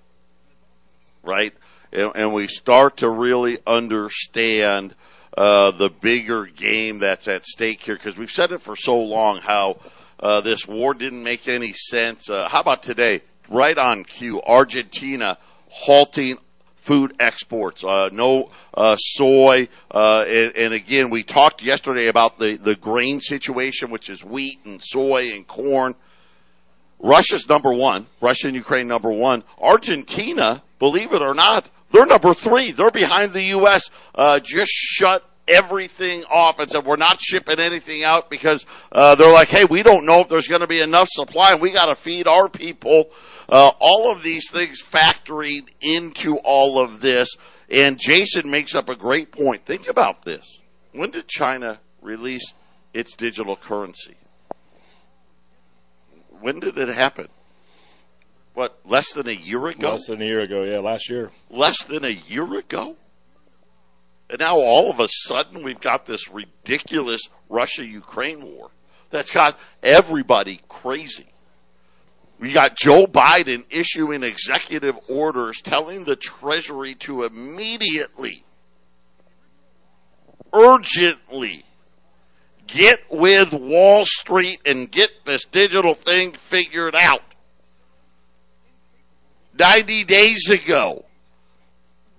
right? 1.25 1.53
And, 1.93 2.13
and 2.15 2.35
we 2.35 2.47
start 2.47 2.99
to 2.99 3.11
really 3.11 3.59
understand 3.67 4.95
uh, 5.37 5.73
the 5.73 5.89
bigger 5.89 6.47
game 6.47 7.01
that's 7.01 7.27
at 7.27 7.45
stake 7.45 7.83
here 7.83 7.97
because 7.97 8.17
we've 8.17 8.31
said 8.31 8.53
it 8.53 8.61
for 8.61 8.77
so 8.77 8.97
long 8.97 9.39
how 9.39 9.81
uh, 10.21 10.41
this 10.41 10.69
war 10.69 10.95
didn't 10.95 11.25
make 11.25 11.49
any 11.49 11.73
sense. 11.73 12.31
Uh, 12.31 12.49
how 12.49 12.61
about 12.61 12.85
today? 12.85 13.23
Right 13.49 13.77
on 13.77 14.05
cue, 14.05 14.41
Argentina 14.41 15.37
halting 15.69 16.39
food 16.81 17.15
exports. 17.21 17.85
Uh, 17.85 18.09
no 18.13 18.51
uh, 18.75 18.97
soy, 18.97 19.69
uh, 19.91 20.25
and, 20.27 20.57
and, 20.57 20.75
again, 20.75 21.11
we 21.11 21.23
talked 21.23 21.63
yesterday 21.63 22.09
about 22.09 22.39
the 22.39 22.57
the 22.57 22.75
grain 22.75 23.21
situation, 23.21 23.91
which 23.91 24.11
is 24.11 24.25
wheat 24.25 24.59
and 24.65 24.83
soy 24.83 25.33
and 25.33 25.47
corn. 25.47 25.95
Russia's 26.99 27.49
number 27.49 27.73
one. 27.73 28.07
Russia 28.21 28.49
and 28.49 28.57
Ukraine 28.57 28.87
number 28.87 29.13
one. 29.13 29.43
Argentina, 29.59 30.63
believe 30.79 31.13
it 31.13 31.23
or 31.23 31.35
not, 31.35 31.71
they're 31.93 32.07
number 32.07 32.35
three. 32.35 32.73
They're 32.73 32.91
behind 32.91 33.33
the 33.33 33.43
U.S. 33.45 33.91
Uh, 34.15 34.39
just 34.41 34.71
shut 34.71 35.25
everything 35.49 36.25
off 36.25 36.59
and 36.59 36.71
said 36.71 36.87
we're 36.87 36.97
not 36.97 37.21
shipping 37.21 37.59
anything 37.59 38.05
out 38.05 38.31
because 38.31 38.65
uh, 38.93 39.15
they're 39.17 39.33
like, 39.33 39.49
hey, 39.49 39.65
we 39.65 39.83
don't 39.83 40.07
know 40.07 40.21
if 40.21 40.29
there's 40.29 40.47
going 40.47 40.61
to 40.61 40.67
be 40.67 40.81
enough 40.81 41.09
supply, 41.11 41.53
and 41.53 41.61
we 41.61 41.73
got 41.73 41.87
to 41.87 41.97
feed 41.97 42.27
our 42.27 42.49
people. 42.49 43.11
Uh, 43.51 43.73
all 43.81 44.13
of 44.13 44.23
these 44.23 44.49
things 44.51 44.81
factoring 44.81 45.69
into 45.81 46.37
all 46.39 46.79
of 46.79 47.01
this, 47.01 47.37
and 47.69 47.99
Jason 47.99 48.51
makes 48.51 48.75
up 48.75 48.89
a 48.89 48.97
great 48.97 49.33
point. 49.33 49.67
Think 49.67 49.89
about 49.89 50.25
this: 50.25 50.61
when 50.93 51.11
did 51.11 51.27
China 51.27 51.81
release 52.01 52.55
its 52.95 53.15
digital 53.15 53.57
currency? 53.57 54.17
when 56.41 56.61
did 56.61 56.79
it 56.79 56.89
happen? 56.89 57.29
What, 58.55 58.81
less 58.85 59.13
than 59.13 59.29
a 59.29 59.33
year 59.33 59.67
ago? 59.67 59.93
Less 59.93 60.07
than 60.07 60.21
a 60.21 60.25
year 60.25 60.41
ago, 60.41 60.65
yeah, 60.65 60.79
last 60.79 61.09
year. 61.09 61.31
Less 61.49 61.85
than 61.85 62.05
a 62.05 62.11
year 62.11 62.59
ago? 62.59 62.97
And 64.29 64.41
now 64.41 64.57
all 64.57 64.91
of 64.91 65.01
a 65.01 65.09
sudden 65.09 65.63
we've 65.63 65.81
got 65.81 66.07
this 66.07 66.29
ridiculous 66.31 67.21
Russia 67.49 67.85
Ukraine 67.85 68.43
war 68.43 68.71
that's 69.11 69.31
got 69.31 69.59
everybody 69.83 70.61
crazy. 70.69 71.27
We 72.41 72.55
got 72.55 72.75
Joe 72.75 73.07
Biden 73.07 73.67
issuing 73.69 74.23
executive 74.23 74.97
orders 75.09 75.61
telling 75.61 76.05
the 76.05 76.17
Treasury 76.17 76.95
to 77.01 77.25
immediately, 77.25 78.45
urgently 80.51 81.65
get 82.67 83.01
with 83.11 83.53
Wall 83.53 84.07
Street 84.07 84.61
and 84.65 84.91
get 84.91 85.11
this 85.27 85.45
digital 85.45 85.93
thing 85.93 86.33
figured 86.33 86.95
out. 86.97 87.21
90 89.59 90.05
days 90.05 90.49
ago, 90.49 91.05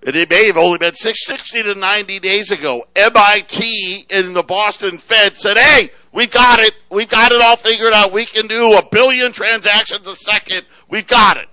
and 0.04 0.16
it 0.16 0.30
may 0.30 0.48
have 0.48 0.58
only 0.58 0.80
been 0.80 0.96
60 0.96 1.64
to 1.64 1.76
90 1.76 2.20
days 2.20 2.50
ago, 2.50 2.86
MIT 2.96 4.08
and 4.10 4.36
the 4.36 4.42
Boston 4.42 4.98
Fed 4.98 5.38
said, 5.38 5.58
hey, 5.58 5.92
we've 6.12 6.32
got 6.32 6.60
it. 6.60 6.74
We've 6.90 7.10
got 7.10 7.32
it 7.32 7.42
all 7.42 7.56
figured 7.56 7.94
out. 7.94 8.12
We 8.12 8.26
can 8.26 8.48
do 8.48 8.74
a 8.74 8.88
billion 8.90 9.32
transactions 9.32 10.08
a 10.08 10.16
second. 10.16 10.66
We've 10.90 11.06
got 11.06 11.38
it. 11.38 11.48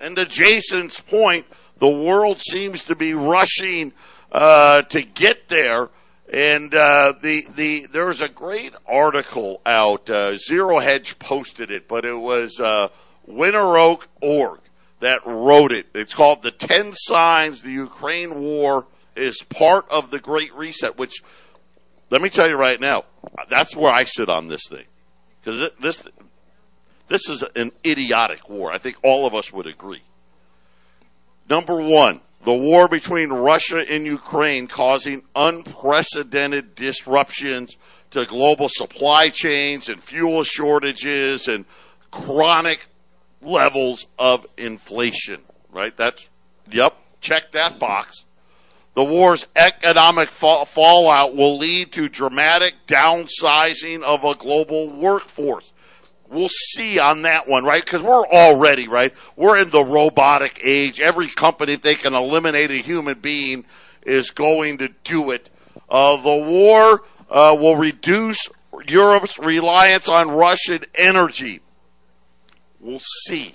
And 0.00 0.16
to 0.16 0.26
Jason's 0.26 0.98
point, 0.98 1.46
the 1.78 1.88
world 1.88 2.40
seems 2.40 2.82
to 2.84 2.96
be 2.96 3.14
rushing 3.14 3.92
uh, 4.32 4.82
to 4.82 5.02
get 5.02 5.48
there. 5.48 5.90
And 6.32 6.74
uh, 6.74 7.14
the 7.22 7.44
the 7.54 7.86
there 7.90 8.06
was 8.06 8.20
a 8.20 8.28
great 8.28 8.74
article 8.86 9.62
out. 9.64 10.10
Uh, 10.10 10.36
Zero 10.36 10.78
Hedge 10.78 11.18
posted 11.18 11.70
it, 11.70 11.88
but 11.88 12.04
it 12.04 12.14
was 12.14 12.60
uh, 12.60 12.88
Winter 13.26 13.78
Oak 13.78 14.08
Org 14.20 14.60
that 15.00 15.20
wrote 15.26 15.72
it. 15.72 15.86
It's 15.94 16.14
called 16.14 16.42
The 16.42 16.50
10 16.50 16.92
Signs 16.94 17.62
the 17.62 17.70
Ukraine 17.70 18.40
War 18.40 18.86
is 19.16 19.42
Part 19.42 19.86
of 19.90 20.10
the 20.10 20.18
Great 20.18 20.54
Reset, 20.54 20.98
which, 20.98 21.22
let 22.10 22.22
me 22.22 22.30
tell 22.30 22.48
you 22.48 22.56
right 22.56 22.80
now, 22.80 23.04
that's 23.48 23.76
where 23.76 23.92
I 23.92 24.04
sit 24.04 24.28
on 24.28 24.48
this 24.48 24.62
thing. 24.68 24.86
Because 25.40 25.70
this, 25.80 26.02
this 27.08 27.28
is 27.28 27.44
an 27.54 27.72
idiotic 27.84 28.48
war. 28.48 28.72
I 28.72 28.78
think 28.78 28.96
all 29.02 29.26
of 29.26 29.34
us 29.34 29.52
would 29.52 29.66
agree. 29.66 30.02
Number 31.48 31.80
one, 31.80 32.20
the 32.44 32.54
war 32.54 32.88
between 32.88 33.30
Russia 33.30 33.82
and 33.88 34.06
Ukraine 34.06 34.68
causing 34.68 35.22
unprecedented 35.34 36.74
disruptions 36.74 37.76
to 38.10 38.24
global 38.26 38.68
supply 38.68 39.28
chains 39.28 39.88
and 39.88 40.02
fuel 40.02 40.42
shortages 40.44 41.48
and 41.48 41.64
chronic 42.10 42.86
levels 43.40 44.06
of 44.18 44.46
inflation, 44.56 45.42
right? 45.70 45.96
That's, 45.96 46.28
yep, 46.70 46.94
check 47.20 47.52
that 47.52 47.78
box. 47.78 48.24
The 48.94 49.04
war's 49.04 49.46
economic 49.54 50.30
fa- 50.30 50.66
fallout 50.66 51.36
will 51.36 51.56
lead 51.58 51.92
to 51.92 52.08
dramatic 52.08 52.74
downsizing 52.88 54.02
of 54.02 54.24
a 54.24 54.34
global 54.34 54.90
workforce. 54.90 55.72
We'll 56.30 56.48
see 56.48 56.98
on 56.98 57.22
that 57.22 57.48
one, 57.48 57.64
right? 57.64 57.82
Because 57.82 58.02
we're 58.02 58.26
already, 58.26 58.88
right? 58.88 59.14
We're 59.36 59.58
in 59.58 59.70
the 59.70 59.84
robotic 59.84 60.60
age. 60.64 61.00
Every 61.00 61.28
company, 61.28 61.74
if 61.74 61.82
they 61.82 61.94
can 61.94 62.14
eliminate 62.14 62.70
a 62.70 62.82
human 62.82 63.20
being, 63.20 63.64
is 64.02 64.30
going 64.30 64.78
to 64.78 64.88
do 65.04 65.30
it. 65.30 65.48
Uh, 65.88 66.20
the 66.20 66.44
war 66.46 67.02
uh, 67.30 67.56
will 67.58 67.76
reduce 67.76 68.48
Europe's 68.86 69.38
reliance 69.38 70.08
on 70.08 70.30
Russian 70.30 70.84
energy. 70.96 71.60
We'll 72.80 73.00
see. 73.26 73.54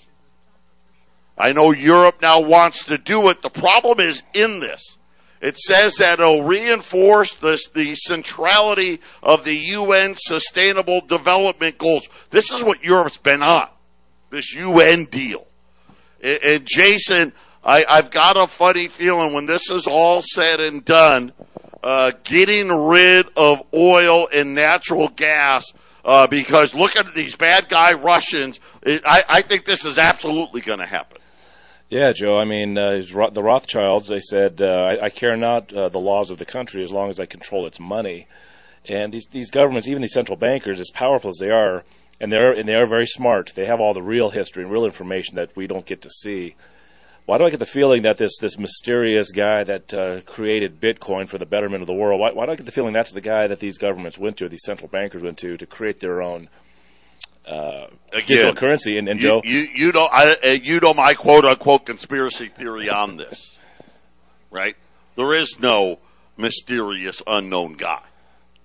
I 1.38 1.52
know 1.52 1.72
Europe 1.72 2.22
now 2.22 2.42
wants 2.42 2.86
to 2.86 2.98
do 2.98 3.30
it. 3.30 3.42
The 3.42 3.50
problem 3.50 4.00
is 4.00 4.22
in 4.34 4.60
this. 4.60 4.98
It 5.42 5.58
says 5.58 5.96
that 5.98 6.20
it'll 6.20 6.44
reinforce 6.44 7.36
the, 7.36 7.60
the 7.74 7.96
centrality 7.96 9.02
of 9.22 9.44
the 9.44 9.54
UN 9.54 10.16
Sustainable 10.16 11.02
Development 11.02 11.78
Goals. 11.78 12.08
This 12.30 12.50
is 12.52 12.64
what 12.64 12.84
Europe's 12.84 13.18
been 13.18 13.44
on. 13.44 13.68
This 14.30 14.54
UN 14.54 15.06
deal. 15.06 15.46
And, 16.22 16.40
and 16.44 16.66
Jason, 16.66 17.34
I, 17.62 17.84
I've 17.90 18.10
got 18.10 18.42
a 18.42 18.48
funny 18.48 18.88
feeling 18.88 19.34
when 19.34 19.46
this 19.46 19.70
is 19.70 19.86
all 19.86 20.22
said 20.22 20.62
and 20.62 20.86
done, 20.86 21.34
uh, 21.84 22.12
getting 22.24 22.70
rid 22.70 23.28
of 23.36 23.64
oil 23.74 24.30
and 24.34 24.56
natural 24.56 25.10
gas 25.10 25.74
uh, 26.04 26.28
because 26.28 26.74
look 26.74 26.96
at 26.98 27.06
these 27.16 27.36
bad 27.36 27.70
guy 27.70 27.94
Russians. 27.94 28.60
I, 28.86 29.24
I 29.28 29.42
think 29.42 29.66
this 29.66 29.86
is 29.86 29.98
absolutely 29.98 30.62
going 30.62 30.80
to 30.80 30.86
happen. 30.86 31.20
Yeah, 31.90 32.12
Joe. 32.14 32.40
I 32.40 32.46
mean, 32.46 32.78
uh, 32.78 33.00
the 33.32 33.44
Rothschilds. 33.44 34.08
They 34.08 34.20
said, 34.20 34.62
uh, 34.62 34.66
I, 34.66 35.06
"I 35.06 35.10
care 35.10 35.38
not 35.38 35.72
uh, 35.74 35.90
the 35.90 36.00
laws 36.00 36.32
of 36.32 36.40
the 36.40 36.46
country 36.46 36.82
as 36.82 36.92
long 36.92 37.10
as 37.10 37.20
I 37.20 37.26
control 37.26 37.68
its 37.68 37.80
money." 37.80 38.28
And 38.90 39.14
these 39.14 39.28
these 39.28 39.52
governments, 39.52 39.88
even 39.88 40.02
these 40.02 40.14
central 40.14 40.38
bankers, 40.38 40.80
as 40.80 40.90
powerful 40.92 41.30
as 41.30 41.38
they 41.40 41.52
are, 41.52 41.84
and 42.20 42.32
they're 42.32 42.52
and 42.52 42.68
they 42.68 42.76
are 42.76 42.88
very 42.88 43.06
smart. 43.06 43.54
They 43.56 43.66
have 43.66 43.80
all 43.80 43.94
the 43.94 44.02
real 44.02 44.32
history 44.32 44.64
and 44.64 44.72
real 44.72 44.86
information 44.86 45.36
that 45.36 45.56
we 45.56 45.68
don't 45.68 45.86
get 45.86 46.02
to 46.02 46.10
see 46.10 46.56
why 47.26 47.38
do 47.38 47.46
I 47.46 47.50
get 47.50 47.60
the 47.60 47.66
feeling 47.66 48.02
that 48.02 48.18
this 48.18 48.38
this 48.40 48.58
mysterious 48.58 49.32
guy 49.32 49.64
that 49.64 49.94
uh, 49.94 50.22
created 50.22 50.82
Bitcoin 50.82 51.28
for 51.28 51.38
the 51.38 51.46
betterment 51.46 51.82
of 51.82 51.88
the 51.88 51.94
world? 51.94 52.20
Why, 52.20 52.32
why, 52.34 52.46
do 52.46 52.52
I 52.52 52.56
get 52.56 52.66
the 52.66 52.72
feeling 52.72 52.94
that's 52.94 53.12
the 53.12 53.22
guy 53.22 53.48
that 53.48 53.60
these 53.60 53.78
governments 53.78 54.18
went 54.18 54.38
to, 54.38 54.50
these 54.50 54.64
central 54.66 54.90
bankers 54.90 55.24
went 55.24 55.38
to, 55.40 55.56
to 55.58 55.66
create 55.66 56.00
their 56.02 56.22
own 56.22 56.50
uh, 57.48 57.88
Again, 58.12 58.28
digital 58.28 58.56
currency? 58.56 58.98
And, 58.98 59.08
and 59.08 59.22
you, 59.22 59.28
Joe, 59.28 59.42
you, 59.46 59.68
you 59.74 59.92
know, 59.94 60.08
I, 60.12 60.34
uh, 60.34 60.50
you 60.62 60.82
know 60.82 60.94
my 60.94 61.14
quote 61.14 61.46
unquote 61.46 61.86
conspiracy 61.86 62.50
theory 62.50 62.90
on 62.90 63.16
this, 63.16 63.58
right? 64.52 64.76
There 65.16 65.34
is 65.34 65.58
no 65.60 66.00
mysterious 66.36 67.22
unknown 67.26 67.74
guy. 67.74 68.02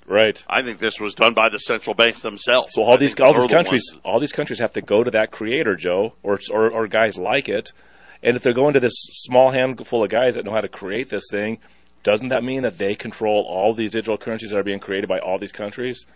Right. 0.08 0.42
I 0.48 0.62
think 0.62 0.78
this 0.78 0.98
was 0.98 1.14
done 1.14 1.34
by 1.34 1.50
the 1.50 1.58
central 1.58 1.94
banks 1.94 2.22
themselves. 2.22 2.72
So 2.72 2.82
all 2.82 2.96
these 2.96 3.14
all 3.20 3.38
these 3.38 3.50
countries, 3.50 3.92
all 4.04 4.18
these 4.18 4.32
countries 4.32 4.58
have 4.58 4.72
to 4.72 4.80
go 4.80 5.04
to 5.04 5.10
that 5.10 5.30
creator, 5.30 5.76
Joe, 5.76 6.14
or, 6.22 6.40
or 6.50 6.70
or 6.70 6.86
guys 6.88 7.18
like 7.18 7.50
it, 7.50 7.72
and 8.22 8.36
if 8.36 8.42
they're 8.42 8.52
going 8.52 8.74
to 8.74 8.80
this 8.80 8.94
small 8.94 9.50
handful 9.50 10.04
of 10.04 10.10
guys 10.10 10.34
that 10.34 10.44
know 10.44 10.52
how 10.52 10.60
to 10.60 10.68
create 10.68 11.08
this 11.10 11.24
thing, 11.30 11.58
doesn't 12.02 12.28
that 12.28 12.44
mean 12.44 12.62
that 12.62 12.78
they 12.78 12.94
control 12.94 13.44
all 13.48 13.74
these 13.74 13.92
digital 13.92 14.18
currencies 14.18 14.50
that 14.50 14.58
are 14.58 14.64
being 14.64 14.80
created 14.80 15.08
by 15.08 15.18
all 15.18 15.38
these 15.38 15.52
countries? 15.52 16.06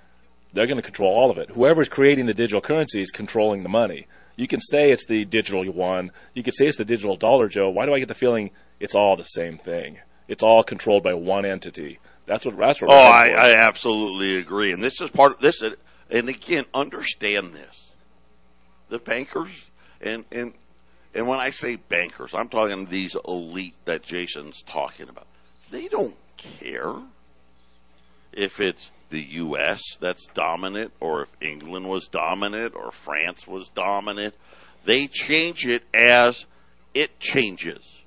They're 0.53 0.67
going 0.67 0.77
to 0.77 0.83
control 0.83 1.12
all 1.15 1.31
of 1.31 1.38
it. 1.38 1.51
Whoever's 1.51 1.88
creating 1.88 2.27
the 2.27 2.35
digital 2.35 2.61
currency 2.61 3.01
is 3.01 3.11
controlling 3.11 3.62
the 3.62 3.69
money. 3.69 4.07
You 4.37 4.47
can 4.47 4.61
say 4.61 4.91
it's 4.91 5.07
the 5.07 5.25
digital 5.25 5.65
yuan. 5.65 6.11
You 6.35 6.43
can 6.43 6.53
say 6.53 6.67
it's 6.67 6.79
the 6.79 6.85
digital 6.85 7.17
dollar, 7.17 7.49
Joe. 7.49 7.71
Why 7.71 7.87
do 7.87 7.95
I 7.95 7.99
get 7.99 8.09
the 8.09 8.15
feeling 8.15 8.51
it's 8.81 8.95
all 8.95 9.17
the 9.17 9.25
same 9.25 9.59
thing? 9.59 9.99
It's 10.29 10.43
all 10.43 10.62
controlled 10.62 11.03
by 11.03 11.15
one 11.15 11.45
entity. 11.45 11.99
That's 12.27 12.47
what. 12.47 12.57
That's 12.57 12.81
what. 12.81 12.91
Oh, 12.91 12.95
I, 12.95 13.29
I 13.29 13.67
absolutely 13.67 14.38
agree. 14.38 14.73
And 14.73 14.83
this 14.83 15.01
is 15.01 15.11
part 15.11 15.33
of 15.33 15.41
this. 15.41 15.62
And 16.11 16.29
again, 16.29 16.65
understand 16.73 17.55
this: 17.55 17.93
the 18.88 18.99
bankers 18.99 19.51
and 20.01 20.25
and 20.31 20.55
and 21.14 21.27
when 21.27 21.40
I 21.40 21.51
say 21.51 21.77
bankers, 21.77 22.33
I'm 22.35 22.48
talking 22.48 22.87
these 22.87 23.16
elite 23.27 23.75
that 23.85 24.03
Jason's 24.03 24.62
talking 24.62 25.09
about. 25.09 25.27
They 25.70 25.88
don't 25.88 26.16
care 26.37 26.94
if 28.33 28.61
it's 28.61 28.90
the 29.11 29.20
U.S. 29.20 29.83
that's 30.01 30.27
dominant 30.35 30.92
or 31.01 31.22
if 31.22 31.29
England 31.40 31.88
was 31.88 32.09
dominant 32.09 32.75
or 32.75 32.90
France 32.90 33.46
was 33.46 33.68
dominant. 33.68 34.35
They 34.85 35.07
change 35.07 35.66
it 35.66 35.83
as 35.94 36.46
it 36.94 37.20
changes. 37.20 38.03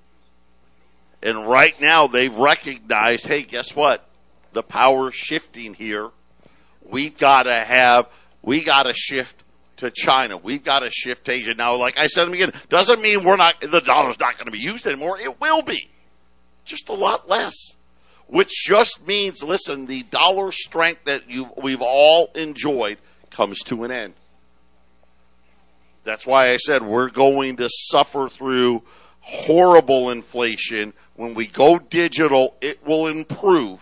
And 1.21 1.47
right 1.47 1.79
now 1.79 2.07
they've 2.07 2.35
recognized, 2.35 3.27
hey, 3.27 3.43
guess 3.43 3.75
what? 3.75 4.07
The 4.53 4.63
power's 4.63 5.15
shifting 5.15 5.73
here. 5.75 6.09
We've 6.83 7.17
got 7.17 7.43
to 7.43 7.63
have, 7.63 8.07
we 8.41 8.63
got 8.63 8.83
to 8.83 8.93
shift 8.93 9.43
to 9.77 9.91
China. 9.91 10.38
We've 10.38 10.63
got 10.63 10.79
to 10.79 10.89
shift 10.89 11.27
Asia. 11.27 11.53
Now, 11.53 11.75
like 11.75 11.97
I 11.97 12.07
said 12.07 12.27
again, 12.27 12.51
doesn't 12.69 13.01
mean 13.01 13.23
we're 13.23 13.35
not, 13.35 13.59
the 13.61 13.81
dollar's 13.81 14.19
not 14.19 14.35
going 14.35 14.45
to 14.45 14.51
be 14.51 14.59
used 14.59 14.88
anymore. 14.88 15.19
It 15.19 15.39
will 15.39 15.61
be. 15.63 15.89
Just 16.63 16.89
a 16.89 16.93
lot 16.93 17.29
less. 17.29 17.53
Which 18.27 18.49
just 18.65 19.05
means, 19.05 19.43
listen, 19.43 19.85
the 19.85 20.03
dollar 20.03 20.51
strength 20.51 21.03
that 21.05 21.29
you 21.29 21.47
we've 21.61 21.81
all 21.81 22.31
enjoyed 22.33 22.97
comes 23.29 23.59
to 23.65 23.83
an 23.83 23.91
end. 23.91 24.13
That's 26.03 26.25
why 26.25 26.51
I 26.51 26.57
said 26.57 26.83
we're 26.83 27.09
going 27.09 27.57
to 27.57 27.69
suffer 27.69 28.29
through 28.29 28.83
horrible 29.19 30.09
inflation. 30.09 30.93
When 31.15 31.35
we 31.35 31.47
go 31.47 31.77
digital, 31.77 32.55
it 32.61 32.85
will 32.85 33.07
improve. 33.07 33.81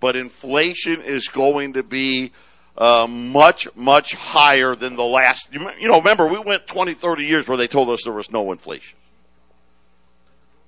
But 0.00 0.16
inflation 0.16 1.02
is 1.02 1.28
going 1.28 1.74
to 1.74 1.82
be 1.82 2.32
uh, 2.76 3.06
much, 3.08 3.68
much 3.74 4.12
higher 4.14 4.74
than 4.74 4.96
the 4.96 5.04
last. 5.04 5.48
You 5.52 5.88
know, 5.88 5.98
remember, 5.98 6.26
we 6.26 6.38
went 6.38 6.66
20, 6.66 6.94
30 6.94 7.24
years 7.24 7.48
where 7.48 7.56
they 7.56 7.68
told 7.68 7.90
us 7.90 8.00
there 8.04 8.12
was 8.12 8.30
no 8.30 8.50
inflation. 8.52 8.98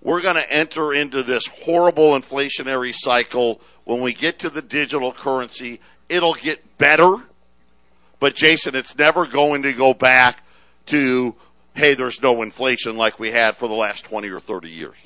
We're 0.02 0.20
going 0.20 0.36
to 0.36 0.52
enter 0.52 0.92
into 0.92 1.24
this 1.24 1.46
horrible 1.46 2.10
inflationary 2.10 2.94
cycle. 2.94 3.60
When 3.84 4.02
we 4.02 4.14
get 4.14 4.38
to 4.40 4.50
the 4.50 4.62
digital 4.62 5.12
currency, 5.12 5.80
it'll 6.08 6.34
get 6.34 6.78
better. 6.78 7.16
But 8.20 8.34
Jason, 8.34 8.76
it's 8.76 8.96
never 8.96 9.26
going 9.26 9.62
to 9.62 9.72
go 9.72 9.94
back 9.94 10.44
to, 10.86 11.34
hey, 11.74 11.94
there's 11.94 12.22
no 12.22 12.42
inflation 12.42 12.96
like 12.96 13.18
we 13.18 13.32
had 13.32 13.56
for 13.56 13.68
the 13.68 13.74
last 13.74 14.04
20 14.04 14.28
or 14.28 14.38
30 14.38 14.70
years. 14.70 14.96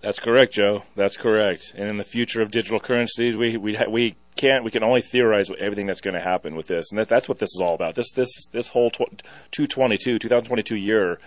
That's 0.00 0.18
correct, 0.18 0.54
Joe. 0.54 0.82
That's 0.94 1.16
correct. 1.16 1.72
And 1.76 1.88
in 1.88 1.96
the 1.96 2.04
future 2.04 2.42
of 2.42 2.50
digital 2.50 2.78
currencies, 2.80 3.36
we 3.36 3.56
we 3.56 3.78
we 3.88 4.16
can't 4.36 4.64
we 4.64 4.70
can 4.70 4.84
only 4.84 5.00
theorize 5.00 5.50
everything 5.58 5.86
that's 5.86 6.00
going 6.00 6.14
to 6.14 6.20
happen 6.20 6.54
with 6.54 6.66
this, 6.66 6.90
and 6.90 7.00
that, 7.00 7.08
that's 7.08 7.28
what 7.28 7.38
this 7.38 7.50
is 7.54 7.60
all 7.60 7.74
about. 7.74 7.94
This 7.94 8.12
this 8.12 8.28
this 8.52 8.68
whole 8.68 8.90
tw- 8.90 9.22
222 9.50 10.18
2022 10.18 10.76
year 10.76 11.18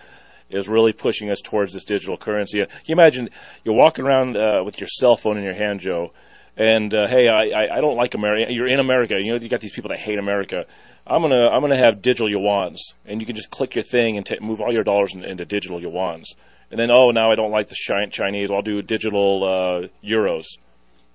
is 0.48 0.68
really 0.68 0.92
pushing 0.92 1.30
us 1.30 1.40
towards 1.40 1.72
this 1.72 1.84
digital 1.84 2.16
currency. 2.16 2.58
You 2.58 2.92
imagine 2.92 3.30
you're 3.64 3.74
walking 3.74 4.04
around 4.04 4.36
uh, 4.36 4.62
with 4.64 4.80
your 4.80 4.88
cell 4.88 5.16
phone 5.16 5.38
in 5.38 5.44
your 5.44 5.54
hand, 5.54 5.80
Joe, 5.80 6.12
and 6.56 6.92
uh, 6.92 7.06
hey, 7.08 7.28
I, 7.28 7.42
I, 7.48 7.76
I 7.78 7.80
don't 7.80 7.96
like 7.96 8.14
America. 8.14 8.52
You're 8.52 8.68
in 8.68 8.80
America. 8.80 9.14
You 9.18 9.32
know 9.32 9.38
you 9.38 9.48
got 9.48 9.60
these 9.60 9.72
people 9.72 9.88
that 9.88 9.98
hate 9.98 10.18
America. 10.18 10.66
I'm 11.06 11.22
gonna 11.22 11.48
I'm 11.48 11.60
gonna 11.60 11.76
have 11.76 12.02
digital 12.02 12.28
yuans, 12.28 12.78
and 13.06 13.20
you 13.20 13.26
can 13.26 13.36
just 13.36 13.50
click 13.50 13.74
your 13.74 13.84
thing 13.84 14.16
and 14.16 14.26
t- 14.26 14.38
move 14.40 14.60
all 14.60 14.72
your 14.72 14.84
dollars 14.84 15.14
in, 15.14 15.24
into 15.24 15.44
digital 15.44 15.80
yuans. 15.80 16.24
And 16.70 16.78
then 16.78 16.90
oh 16.90 17.10
now 17.10 17.32
I 17.32 17.34
don't 17.34 17.50
like 17.50 17.68
the 17.68 18.08
Chinese. 18.10 18.50
I'll 18.50 18.62
do 18.62 18.82
digital 18.82 19.44
uh, 19.44 20.06
euros, 20.06 20.46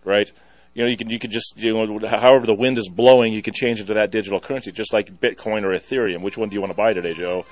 right? 0.03 0.31
You 0.75 0.83
know 0.83 0.89
you 0.89 0.97
can 0.97 1.09
you 1.09 1.19
can 1.19 1.31
just 1.31 1.57
you 1.57 1.71
know 1.71 1.99
however 2.05 2.45
the 2.45 2.53
wind 2.53 2.77
is 2.77 2.89
blowing, 2.89 3.31
you 3.31 3.41
can 3.41 3.53
change 3.53 3.79
into 3.79 3.93
that 3.93 4.11
digital 4.11 4.41
currency, 4.41 4.73
just 4.73 4.91
like 4.91 5.07
Bitcoin 5.21 5.63
or 5.63 5.73
Ethereum. 5.73 6.21
Which 6.21 6.37
one 6.37 6.49
do 6.49 6.55
you 6.55 6.59
want 6.59 6.73
to 6.73 6.77
buy 6.77 6.91
today, 6.91 7.13
Joe? 7.13 7.45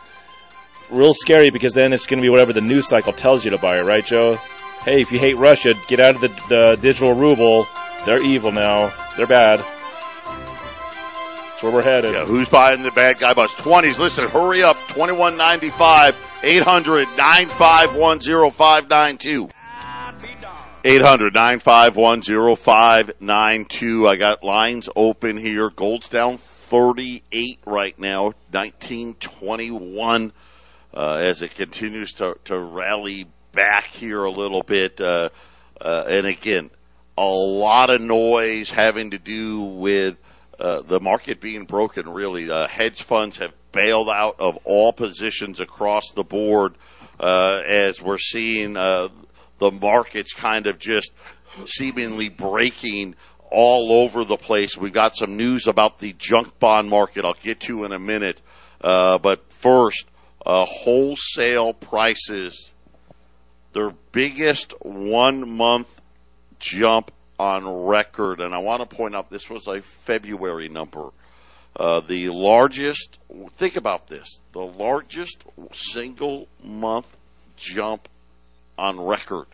Real 0.91 1.13
scary 1.13 1.49
because 1.49 1.73
then 1.73 1.93
it's 1.93 2.05
going 2.05 2.21
to 2.21 2.21
be 2.21 2.29
whatever 2.29 2.51
the 2.51 2.59
news 2.59 2.86
cycle 2.86 3.13
tells 3.13 3.45
you 3.45 3.51
to 3.51 3.57
buy, 3.57 3.79
right, 3.79 4.05
Joe? 4.05 4.36
Hey, 4.83 4.99
if 4.99 5.13
you 5.13 5.19
hate 5.19 5.38
Russia, 5.38 5.73
get 5.88 6.01
out 6.01 6.15
of 6.15 6.21
the, 6.21 6.27
the 6.49 6.77
digital 6.81 7.13
ruble. 7.13 7.65
They're 8.05 8.21
evil 8.21 8.51
now. 8.51 8.91
They're 9.15 9.25
bad 9.25 9.59
That's 9.59 11.63
where 11.63 11.71
we're 11.71 11.81
headed. 11.81 12.13
Yeah, 12.13 12.25
who's 12.25 12.49
buying 12.49 12.83
the 12.83 12.91
bad 12.91 13.19
guy 13.19 13.33
bus? 13.33 13.51
20s. 13.51 13.99
Listen, 13.99 14.27
hurry 14.27 14.63
up. 14.63 14.75
2195 14.89 16.41
800 16.43 17.07
951 17.17 18.19
0592. 18.51 19.47
800 20.86 21.34
951 21.34 22.24
0592. 22.58 24.06
I 24.06 24.17
got 24.17 24.43
lines 24.43 24.89
open 24.98 25.38
here. 25.38 25.69
Gold's 25.69 26.10
down 26.10 26.38
38 26.38 27.60
right 27.65 27.98
now, 27.98 28.34
1921, 28.52 30.34
uh, 30.93 31.12
as 31.22 31.41
it 31.41 31.56
continues 31.56 32.12
to, 32.15 32.36
to 32.43 32.60
rally 32.60 33.28
back 33.54 33.86
here 33.86 34.26
a 34.26 34.30
little 34.32 34.62
bit. 34.62 35.00
Uh, 35.00 35.30
uh, 35.80 36.04
and 36.10 36.28
again, 36.28 36.69
a 37.17 37.24
lot 37.24 37.89
of 37.89 38.02
noise 38.02 38.69
having 38.69 39.12
to 39.12 39.17
do 39.17 39.62
with 39.62 40.17
uh, 40.60 40.82
the 40.82 41.00
market 41.00 41.39
being 41.39 41.63
broken, 41.63 42.10
really, 42.10 42.52
uh, 42.52 42.67
hedge 42.67 43.04
funds 43.04 43.38
have 43.38 43.54
bailed 43.72 44.10
out 44.10 44.36
of 44.38 44.58
all 44.65 44.91
positions 44.91 45.62
across 45.62 46.12
the 46.12 46.24
board 46.24 46.76
uh, 47.22 47.62
as 47.65 48.02
we're 48.02 48.17
seeing 48.17 48.76
the 49.60 49.72
markets 49.72 50.34
kind 50.34 50.68
of 50.68 50.80
just 50.80 51.12
seemingly 51.66 52.30
breaking 52.30 53.16
all 53.52 54.04
over 54.04 54.26
the 54.26 54.38
place. 54.38 54.76
We've 54.76 54.94
got 54.94 55.16
some 55.16 55.38
news 55.38 55.68
about 55.68 56.00
the 56.00 56.13
junk 56.18 56.60
bond 56.60 56.89
market. 56.89 57.24
I'll 57.24 57.36
get 57.42 57.60
to 57.62 57.84
in 57.84 57.92
a 57.92 58.00
minute, 58.00 58.42
uh, 58.82 59.20
but 59.20 59.54
first, 59.54 60.06
wholesale 60.46 61.74
prices, 61.74 62.72
their 63.74 63.92
biggest 64.12 64.74
one 64.82 65.50
month 65.58 65.88
jump 66.60 67.12
on 67.39 67.68
record, 67.68 68.39
and 68.39 68.54
I 68.54 68.60
want 68.60 68.88
to 68.88 68.96
point 68.96 69.16
out 69.16 69.30
this 69.30 69.50
was 69.50 69.68
a 69.68 69.82
February 69.82 70.70
number. 70.70 71.10
Uh, 71.76 72.00
the 72.02 72.30
largest, 72.30 73.18
think 73.58 73.76
about 73.76 74.08
this, 74.08 74.39
the 74.52 74.62
largest 74.62 75.44
single 75.74 76.48
month 76.63 77.18
jump 77.58 78.08
on 78.77 79.01
record. 79.01 79.47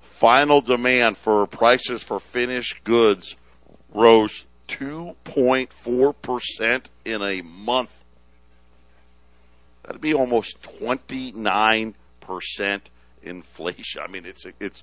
Final 0.00 0.60
demand 0.60 1.16
for 1.16 1.46
prices 1.46 2.02
for 2.02 2.20
finished 2.20 2.84
goods 2.84 3.36
rose 3.92 4.46
2.4% 4.68 6.84
in 7.04 7.22
a 7.22 7.42
month. 7.42 7.92
That'd 9.82 10.00
be 10.00 10.14
almost 10.14 10.62
29% 10.80 11.94
inflation. 13.22 14.02
I 14.02 14.08
mean, 14.08 14.26
it's, 14.26 14.44
it's 14.60 14.82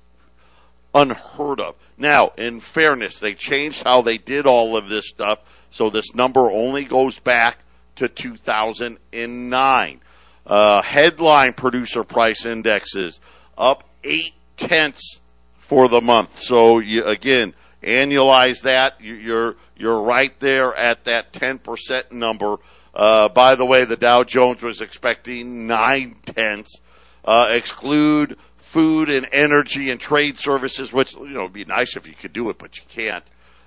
unheard 0.94 1.60
of. 1.60 1.74
Now, 1.96 2.32
in 2.36 2.60
fairness, 2.60 3.18
they 3.18 3.34
changed 3.34 3.84
how 3.84 4.02
they 4.02 4.18
did 4.18 4.46
all 4.46 4.76
of 4.76 4.88
this 4.88 5.08
stuff, 5.08 5.40
so 5.70 5.90
this 5.90 6.14
number 6.14 6.50
only 6.50 6.84
goes 6.84 7.18
back 7.18 7.58
to 7.96 8.08
2009. 8.08 10.00
Uh, 10.48 10.80
headline 10.82 11.52
producer 11.52 12.02
price 12.02 12.46
indexes 12.46 13.20
up 13.58 13.84
eight 14.02 14.32
tenths 14.56 15.20
for 15.58 15.88
the 15.88 16.00
month. 16.00 16.40
So 16.40 16.78
you, 16.78 17.04
again, 17.04 17.54
annualize 17.82 18.62
that, 18.62 19.00
you're 19.00 19.56
you're 19.76 20.00
right 20.02 20.32
there 20.40 20.74
at 20.74 21.04
that 21.04 21.32
10% 21.32 22.12
number. 22.12 22.56
Uh, 22.94 23.28
by 23.28 23.54
the 23.54 23.66
way, 23.66 23.84
the 23.84 23.96
Dow 23.96 24.24
Jones 24.24 24.62
was 24.62 24.80
expecting 24.80 25.66
nine 25.66 26.16
tenths. 26.24 26.80
Uh, 27.24 27.48
exclude 27.50 28.38
food 28.56 29.08
and 29.08 29.28
energy 29.32 29.90
and 29.90 30.00
trade 30.00 30.38
services, 30.38 30.92
which 30.92 31.14
you 31.14 31.28
know 31.28 31.42
would 31.42 31.52
be 31.52 31.64
nice 31.64 31.96
if 31.96 32.06
you 32.06 32.14
could 32.14 32.32
do 32.32 32.48
it, 32.48 32.58
but 32.58 32.76
you 32.76 32.82
can't. 32.88 33.24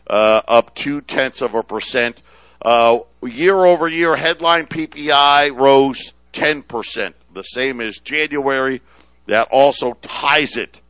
Uh, 0.07 0.41
up 0.47 0.73
two 0.75 1.01
tenths 1.01 1.41
of 1.41 1.53
a 1.53 1.61
percent. 1.61 2.21
Uh, 2.61 2.99
year 3.23 3.65
over 3.65 3.87
year, 3.87 4.15
headline 4.15 4.65
PPI 4.65 5.55
rose 5.55 6.13
ten 6.31 6.63
percent, 6.63 7.15
the 7.33 7.43
same 7.43 7.81
as 7.81 7.97
January. 7.97 8.81
That 9.27 9.47
also 9.51 9.93
ties 10.01 10.57
it 10.57 10.81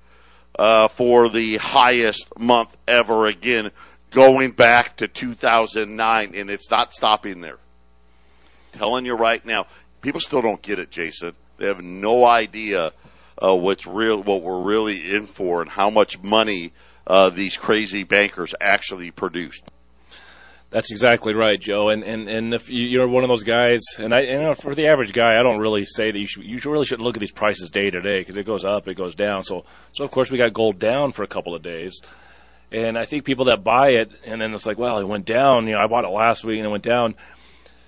uh, 0.58 0.88
for 0.88 1.30
the 1.30 1.58
highest 1.58 2.28
month 2.40 2.76
ever 2.88 3.26
again, 3.26 3.72
going 4.12 4.52
back 4.52 4.98
to 4.98 5.08
2009, 5.08 6.34
and 6.36 6.50
it's 6.50 6.70
not 6.70 6.94
stopping 6.94 7.42
there. 7.42 7.58
Telling 8.74 9.06
you 9.06 9.16
right 9.16 9.46
now, 9.46 9.68
people 10.02 10.22
still 10.22 10.42
don't 10.42 10.62
get 10.62 10.80
it, 10.80 10.92
Jason. 10.92 11.34
They 11.58 11.68
have 11.68 11.84
no 11.84 12.26
idea 12.26 12.94
uh, 13.42 13.56
what's 13.56 13.86
real, 13.86 14.22
what 14.24 14.42
we're 14.42 14.62
really 14.62 15.14
in 15.14 15.28
for, 15.28 15.62
and 15.62 15.70
how 15.70 15.90
much 15.90 16.22
money 16.22 16.74
uh, 17.08 17.30
these 17.30 17.58
crazy 17.58 18.04
bankers 18.04 18.54
actually 18.62 19.12
produced. 19.12 19.71
That's 20.72 20.90
exactly 20.90 21.34
right, 21.34 21.60
Joe. 21.60 21.90
And 21.90 22.02
and 22.04 22.30
and 22.30 22.54
if 22.54 22.70
you're 22.70 23.08
one 23.08 23.24
of 23.24 23.28
those 23.28 23.44
guys, 23.44 23.82
and 23.98 24.16
I, 24.16 24.22
know, 24.24 24.54
for 24.54 24.74
the 24.74 24.88
average 24.88 25.12
guy, 25.12 25.38
I 25.38 25.44
don't 25.44 25.60
really 25.60 25.84
say 25.84 26.12
that 26.12 26.18
you 26.18 26.26
should. 26.26 26.46
You 26.46 26.60
really 26.66 26.86
shouldn't 26.86 27.06
look 27.06 27.18
at 27.18 27.20
these 27.20 27.34
prices 27.34 27.70
day 27.70 27.90
to 27.90 28.00
day 28.00 28.20
because 28.20 28.38
it 28.38 28.46
goes 28.46 28.64
up, 28.64 28.88
it 28.88 28.96
goes 28.96 29.14
down. 29.14 29.44
So 29.44 29.66
so 29.92 30.06
of 30.06 30.12
course 30.12 30.32
we 30.32 30.38
got 30.38 30.54
gold 30.54 30.80
down 30.80 31.12
for 31.12 31.24
a 31.24 31.28
couple 31.28 31.54
of 31.54 31.62
days, 31.62 32.00
and 32.72 32.98
I 32.98 33.04
think 33.04 33.26
people 33.26 33.46
that 33.46 33.66
buy 33.66 33.90
it 33.90 34.14
and 34.26 34.42
then 34.42 34.54
it's 34.54 34.66
like, 34.66 34.78
well, 34.78 34.98
it 35.00 35.08
went 35.08 35.26
down. 35.26 35.68
You 35.68 35.74
know, 35.74 35.80
I 35.80 35.88
bought 35.88 36.06
it 36.06 36.10
last 36.10 36.46
week 36.46 36.58
and 36.58 36.66
it 36.66 36.72
went 36.72 36.86
down. 36.86 37.16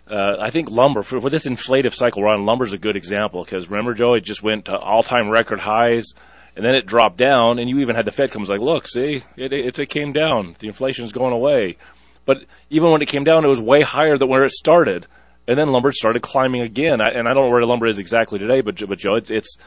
Uh, 0.06 0.36
I 0.42 0.50
think 0.50 0.70
lumber 0.70 1.02
for, 1.02 1.22
for 1.22 1.30
this 1.30 1.46
inflative 1.46 1.94
cycle 1.94 2.22
we're 2.22 2.28
on, 2.28 2.74
a 2.74 2.78
good 2.78 2.98
example 2.98 3.46
because 3.46 3.70
remember, 3.70 3.94
Joe, 3.94 4.16
it 4.16 4.26
just 4.26 4.44
went 4.44 4.66
to 4.66 4.78
all-time 4.78 5.30
record 5.30 5.62
highs, 5.62 6.14
and 6.58 6.66
then 6.66 6.76
it 6.76 6.86
dropped 6.86 7.18
down, 7.18 7.58
and 7.58 7.70
you 7.70 7.80
even 7.80 7.96
had 7.96 8.04
the 8.04 8.12
Fed 8.12 8.30
comes 8.30 8.50
like, 8.50 8.60
look, 8.60 8.86
see, 8.86 9.24
it, 9.38 9.54
it, 9.54 9.80
it 9.80 9.90
came 9.90 10.12
down, 10.12 10.58
the 10.60 10.68
inflation 10.68 11.06
is 11.06 11.14
going 11.14 11.32
away, 11.32 11.78
but 12.26 12.46
even 12.70 12.92
when 12.92 13.02
it 13.02 13.08
came 13.08 13.24
down, 13.24 13.46
it 13.46 13.50
was 13.50 13.62
way 13.62 13.82
higher 13.82 14.18
than 14.18 14.30
where 14.30 14.44
it 14.44 14.52
started, 14.52 15.08
and 15.48 15.58
then 15.58 15.70
lumber 15.70 15.92
started 15.92 16.22
climbing 16.22 16.62
again. 16.62 17.02
I, 17.02 17.10
and 17.10 17.28
I 17.28 17.34
don't 17.34 17.46
know 17.46 17.50
where 17.50 17.64
lumber 17.66 17.88
is 17.88 18.00
exactly 18.00 18.40
today, 18.40 18.62
but 18.62 18.86
but 18.88 18.98
Joe, 18.98 19.16
it's 19.16 19.30
it's 19.30 19.58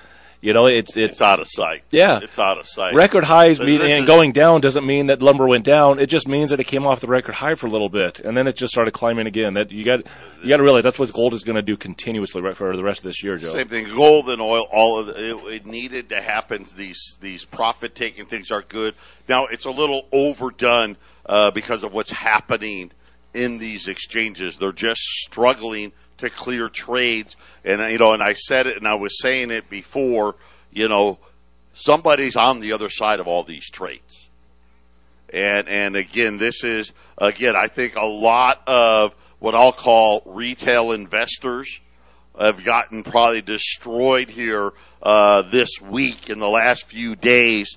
you 0.40 0.52
know, 0.52 0.66
it's, 0.66 0.96
it's, 0.96 1.12
it's 1.12 1.22
out 1.22 1.40
of 1.40 1.46
sight. 1.48 1.84
Yeah, 1.90 2.20
it's 2.22 2.38
out 2.38 2.58
of 2.58 2.66
sight. 2.66 2.94
Record 2.94 3.24
highs 3.24 3.58
mean, 3.60 3.80
and 3.80 4.02
is, 4.02 4.06
going 4.06 4.32
down 4.32 4.60
doesn't 4.60 4.86
mean 4.86 5.06
that 5.06 5.22
lumber 5.22 5.46
went 5.46 5.64
down. 5.64 5.98
It 5.98 6.06
just 6.06 6.28
means 6.28 6.50
that 6.50 6.60
it 6.60 6.64
came 6.64 6.86
off 6.86 7.00
the 7.00 7.06
record 7.06 7.34
high 7.34 7.54
for 7.54 7.66
a 7.66 7.70
little 7.70 7.88
bit, 7.88 8.20
and 8.20 8.36
then 8.36 8.46
it 8.46 8.56
just 8.56 8.72
started 8.72 8.92
climbing 8.92 9.26
again. 9.26 9.54
That 9.54 9.72
you 9.72 9.84
got 9.84 10.00
you 10.42 10.48
got 10.48 10.58
to 10.58 10.62
realize 10.62 10.84
that's 10.84 10.98
what 10.98 11.12
gold 11.12 11.34
is 11.34 11.44
going 11.44 11.56
to 11.56 11.62
do 11.62 11.76
continuously 11.76 12.42
right 12.42 12.56
for 12.56 12.76
the 12.76 12.84
rest 12.84 13.00
of 13.00 13.04
this 13.04 13.22
year, 13.22 13.36
Joe. 13.36 13.52
Same 13.52 13.68
thing. 13.68 13.88
Gold 13.94 14.28
and 14.28 14.40
oil, 14.40 14.66
all 14.70 14.98
of 14.98 15.08
it, 15.08 15.16
it 15.16 15.66
needed 15.66 16.10
to 16.10 16.20
happen. 16.20 16.66
These 16.76 17.18
these 17.20 17.44
profit 17.44 17.94
taking 17.94 18.26
things 18.26 18.50
are 18.50 18.62
good. 18.62 18.94
Now 19.28 19.46
it's 19.46 19.64
a 19.64 19.70
little 19.70 20.06
overdone 20.12 20.96
uh, 21.24 21.50
because 21.50 21.82
of 21.82 21.94
what's 21.94 22.10
happening 22.12 22.92
in 23.34 23.58
these 23.58 23.88
exchanges. 23.88 24.56
They're 24.56 24.72
just 24.72 25.00
struggling 25.00 25.92
to 26.18 26.30
clear 26.30 26.68
trades. 26.68 27.36
And 27.64 27.80
you 27.90 27.98
know, 27.98 28.12
and 28.12 28.22
I 28.22 28.32
said 28.32 28.66
it, 28.66 28.76
and 28.76 28.86
I 28.86 28.94
was 28.94 29.20
saying 29.20 29.50
it 29.50 29.68
before. 29.68 30.36
You 30.72 30.88
know, 30.88 31.18
somebody's 31.74 32.36
on 32.36 32.60
the 32.60 32.72
other 32.72 32.90
side 32.90 33.20
of 33.20 33.26
all 33.26 33.44
these 33.44 33.68
trades. 33.70 34.28
And 35.32 35.68
and 35.68 35.96
again, 35.96 36.38
this 36.38 36.64
is 36.64 36.92
again, 37.18 37.54
I 37.56 37.68
think 37.68 37.96
a 37.96 38.06
lot 38.06 38.62
of 38.66 39.14
what 39.38 39.54
I'll 39.54 39.72
call 39.72 40.22
retail 40.24 40.92
investors 40.92 41.80
have 42.38 42.64
gotten 42.64 43.02
probably 43.02 43.42
destroyed 43.42 44.28
here 44.28 44.72
uh, 45.02 45.42
this 45.50 45.80
week 45.80 46.28
in 46.28 46.38
the 46.38 46.48
last 46.48 46.86
few 46.86 47.16
days. 47.16 47.76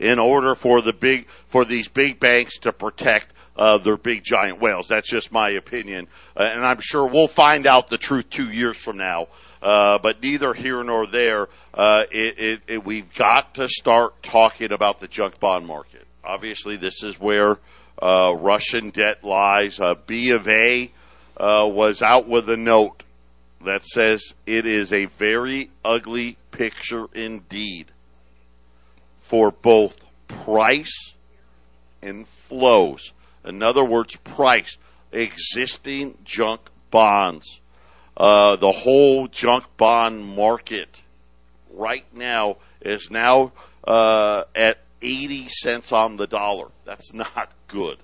In 0.00 0.18
order 0.18 0.54
for 0.54 0.80
the 0.80 0.94
big 0.94 1.26
for 1.48 1.64
these 1.64 1.86
big 1.86 2.18
banks 2.18 2.58
to 2.58 2.72
protect 2.72 3.32
uh, 3.54 3.78
their 3.78 3.98
big 3.98 4.24
giant 4.24 4.60
whales. 4.60 4.88
That's 4.88 5.08
just 5.08 5.30
my 5.30 5.50
opinion, 5.50 6.08
uh, 6.36 6.42
and 6.42 6.64
I'm 6.64 6.80
sure 6.80 7.06
we'll 7.06 7.28
find 7.28 7.66
out 7.66 7.88
the 7.88 7.98
truth 7.98 8.30
two 8.30 8.50
years 8.50 8.76
from 8.78 8.96
now. 8.96 9.28
Uh, 9.62 9.98
but 9.98 10.22
neither 10.22 10.54
here 10.54 10.82
nor 10.82 11.06
there. 11.06 11.48
Uh, 11.74 12.04
it, 12.10 12.38
it, 12.38 12.60
it, 12.66 12.84
we've 12.84 13.12
got 13.14 13.54
to 13.56 13.68
start 13.68 14.22
talking 14.22 14.72
about 14.72 15.00
the 15.00 15.06
junk 15.06 15.38
bond 15.38 15.66
market. 15.66 16.06
Obviously, 16.24 16.78
this 16.78 17.02
is 17.02 17.20
where 17.20 17.58
uh, 18.00 18.34
Russian 18.38 18.88
debt 18.88 19.22
lies. 19.22 19.78
Uh, 19.78 19.96
B 20.06 20.30
of 20.30 20.48
A 20.48 20.90
was 21.38 22.00
out 22.00 22.26
with 22.26 22.48
a 22.48 22.56
note 22.56 23.02
that 23.62 23.84
says 23.84 24.32
it 24.46 24.64
is 24.64 24.94
a 24.94 25.04
very 25.04 25.68
ugly 25.84 26.38
picture 26.52 27.06
indeed 27.12 27.92
for 29.30 29.52
both 29.52 29.96
price 30.26 31.14
and 32.02 32.26
flows. 32.26 33.12
In 33.44 33.62
other 33.62 33.84
words, 33.84 34.16
price, 34.16 34.76
existing 35.12 36.18
junk 36.24 36.62
bonds. 36.90 37.60
Uh, 38.16 38.56
the 38.56 38.72
whole 38.72 39.28
junk 39.28 39.64
bond 39.76 40.24
market 40.24 41.02
right 41.72 42.04
now 42.12 42.56
is 42.80 43.08
now 43.08 43.52
uh, 43.86 44.42
at 44.56 44.78
80 45.00 45.48
cents 45.48 45.92
on 45.92 46.16
the 46.16 46.26
dollar. 46.26 46.66
That's 46.84 47.14
not 47.14 47.52
good, 47.68 47.98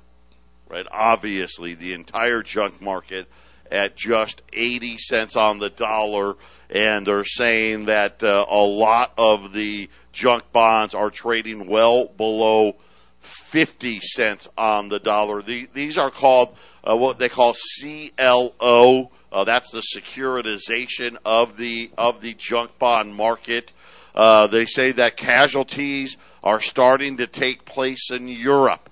right? 0.68 0.86
Obviously, 0.92 1.74
the 1.74 1.92
entire 1.92 2.44
junk 2.44 2.80
market 2.80 3.26
at 3.72 3.96
just 3.96 4.42
80 4.52 4.98
cents 4.98 5.36
on 5.36 5.58
the 5.58 5.70
dollar, 5.70 6.34
and 6.70 7.06
they're 7.06 7.24
saying 7.24 7.86
that 7.86 8.22
uh, 8.22 8.44
a 8.48 8.64
lot 8.64 9.12
of 9.16 9.52
the 9.52 9.88
junk 10.12 10.44
bonds 10.52 10.94
are 10.94 11.10
trading 11.10 11.68
well 11.68 12.06
below 12.06 12.76
50 13.20 14.00
cents 14.00 14.48
on 14.56 14.88
the 14.88 14.98
dollar. 14.98 15.42
The, 15.42 15.68
these 15.72 15.98
are 15.98 16.10
called 16.10 16.56
uh, 16.84 16.96
what 16.96 17.18
they 17.18 17.28
call 17.28 17.54
CLO. 17.80 19.10
Uh, 19.32 19.44
that's 19.44 19.70
the 19.70 19.82
securitization 19.94 21.16
of 21.24 21.56
the 21.56 21.90
of 21.98 22.20
the 22.20 22.34
junk 22.34 22.78
bond 22.78 23.14
market. 23.14 23.72
Uh, 24.14 24.46
they 24.46 24.64
say 24.64 24.92
that 24.92 25.16
casualties 25.16 26.16
are 26.42 26.60
starting 26.60 27.18
to 27.18 27.26
take 27.26 27.64
place 27.64 28.10
in 28.10 28.28
Europe, 28.28 28.88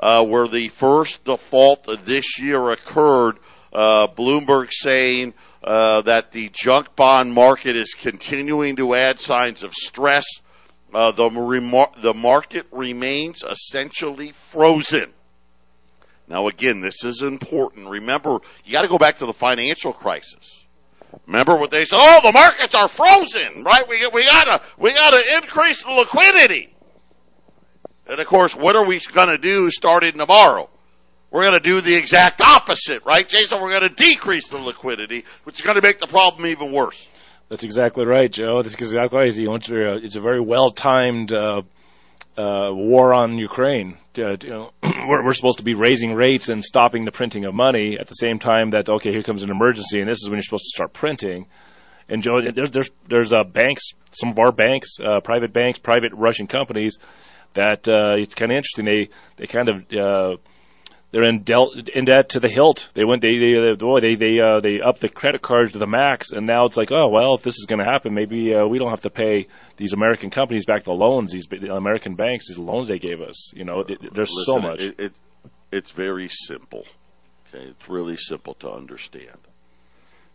uh, 0.00 0.24
where 0.24 0.48
the 0.48 0.68
first 0.68 1.22
default 1.24 1.86
this 2.06 2.38
year 2.38 2.70
occurred 2.70 3.38
uh, 3.72 4.08
Bloomberg 4.08 4.70
saying 4.70 5.34
uh, 5.64 6.02
that 6.02 6.32
the 6.32 6.50
junk 6.52 6.94
bond 6.96 7.32
market 7.32 7.76
is 7.76 7.94
continuing 7.94 8.76
to 8.76 8.94
add 8.94 9.18
signs 9.18 9.62
of 9.62 9.72
stress. 9.72 10.24
Uh, 10.92 11.10
the, 11.12 11.28
remar- 11.28 12.00
the 12.02 12.12
market 12.12 12.66
remains 12.70 13.42
essentially 13.42 14.30
frozen. 14.30 15.12
Now, 16.28 16.48
again, 16.48 16.80
this 16.80 17.02
is 17.04 17.22
important. 17.22 17.88
Remember, 17.88 18.38
you 18.64 18.72
got 18.72 18.82
to 18.82 18.88
go 18.88 18.98
back 18.98 19.18
to 19.18 19.26
the 19.26 19.32
financial 19.32 19.92
crisis. 19.92 20.66
Remember 21.26 21.56
what 21.56 21.70
they 21.70 21.84
said? 21.84 21.98
Oh, 22.00 22.20
the 22.22 22.32
markets 22.32 22.74
are 22.74 22.88
frozen, 22.88 23.64
right? 23.64 23.86
We 23.86 24.06
we 24.14 24.24
gotta 24.24 24.62
we 24.78 24.94
gotta 24.94 25.22
increase 25.36 25.82
the 25.82 25.90
liquidity. 25.90 26.74
And 28.06 28.18
of 28.18 28.26
course, 28.26 28.56
what 28.56 28.76
are 28.76 28.84
we 28.86 28.98
going 29.12 29.28
to 29.28 29.38
do 29.38 29.70
starting 29.70 30.14
tomorrow? 30.14 30.68
We're 31.32 31.48
going 31.48 31.60
to 31.60 31.60
do 31.60 31.80
the 31.80 31.96
exact 31.96 32.42
opposite, 32.42 33.02
right, 33.06 33.26
Jason? 33.26 33.60
We're 33.60 33.70
going 33.70 33.88
to 33.88 33.94
decrease 33.94 34.48
the 34.48 34.58
liquidity, 34.58 35.24
which 35.44 35.56
is 35.56 35.62
going 35.62 35.76
to 35.76 35.82
make 35.82 35.98
the 35.98 36.06
problem 36.06 36.46
even 36.46 36.72
worse. 36.72 37.08
That's 37.48 37.64
exactly 37.64 38.04
right, 38.04 38.30
Joe. 38.30 38.62
That's 38.62 38.74
exactly 38.74 39.18
right. 39.18 40.04
It's 40.04 40.16
a 40.16 40.20
very 40.20 40.40
well-timed 40.42 41.32
uh, 41.32 41.62
uh, 42.36 42.70
war 42.72 43.14
on 43.14 43.38
Ukraine. 43.38 43.96
Uh, 44.16 44.36
you 44.42 44.50
know, 44.50 44.72
we're, 44.82 45.24
we're, 45.24 45.32
supposed 45.32 45.56
to 45.58 45.64
be 45.64 45.72
raising 45.72 46.12
rates 46.14 46.50
and 46.50 46.62
stopping 46.62 47.06
the 47.06 47.12
printing 47.12 47.46
of 47.46 47.54
money 47.54 47.98
at 47.98 48.08
the 48.08 48.14
same 48.14 48.38
time 48.38 48.70
that 48.70 48.90
okay, 48.90 49.10
here 49.10 49.22
comes 49.22 49.42
an 49.42 49.50
emergency, 49.50 50.00
and 50.00 50.08
this 50.08 50.18
is 50.22 50.28
when 50.28 50.36
you're 50.36 50.42
supposed 50.42 50.64
to 50.64 50.76
start 50.76 50.92
printing. 50.92 51.46
And 52.10 52.22
Joe, 52.22 52.40
there's 52.54 52.70
there's, 52.70 52.90
there's 53.08 53.32
uh, 53.32 53.44
banks, 53.44 53.84
some 54.12 54.30
of 54.30 54.38
our 54.38 54.52
banks, 54.52 55.00
uh, 55.00 55.20
private 55.20 55.54
banks, 55.54 55.78
private 55.78 56.12
Russian 56.12 56.46
companies 56.46 56.98
that 57.54 57.88
uh, 57.88 58.16
it's 58.16 58.34
kind 58.34 58.52
of 58.52 58.56
interesting. 58.56 58.84
They 58.84 59.08
they 59.36 59.46
kind 59.46 59.70
of 59.70 60.38
they're 61.12 61.28
in 61.28 61.42
dealt 61.42 61.76
in 61.90 62.06
debt 62.06 62.30
to 62.30 62.40
the 62.40 62.48
hilt. 62.48 62.88
They 62.94 63.04
went 63.04 63.20
they 63.20 63.38
they 63.38 63.74
boy 63.74 64.00
they 64.00 64.14
they 64.14 64.40
uh, 64.40 64.60
they 64.60 64.80
upped 64.80 65.00
the 65.00 65.10
credit 65.10 65.42
cards 65.42 65.72
to 65.72 65.78
the 65.78 65.86
max, 65.86 66.32
and 66.32 66.46
now 66.46 66.64
it's 66.64 66.76
like 66.76 66.90
oh 66.90 67.08
well 67.08 67.34
if 67.34 67.42
this 67.42 67.58
is 67.58 67.66
going 67.66 67.78
to 67.78 67.84
happen 67.84 68.14
maybe 68.14 68.54
uh, 68.54 68.66
we 68.66 68.78
don't 68.78 68.90
have 68.90 69.02
to 69.02 69.10
pay 69.10 69.46
these 69.76 69.92
American 69.92 70.30
companies 70.30 70.64
back 70.64 70.84
the 70.84 70.92
loans 70.92 71.32
these 71.32 71.46
the 71.46 71.74
American 71.74 72.14
banks 72.14 72.48
these 72.48 72.58
loans 72.58 72.88
they 72.88 72.98
gave 72.98 73.20
us. 73.20 73.52
You 73.54 73.64
know 73.64 73.80
it, 73.80 74.00
there's 74.14 74.32
Listen, 74.34 74.54
so 74.54 74.58
much. 74.58 74.80
It, 74.80 74.98
it, 74.98 75.12
it's 75.70 75.90
very 75.90 76.28
simple. 76.28 76.86
Okay, 77.48 77.64
it's 77.64 77.88
really 77.88 78.16
simple 78.16 78.54
to 78.54 78.70
understand, 78.70 79.38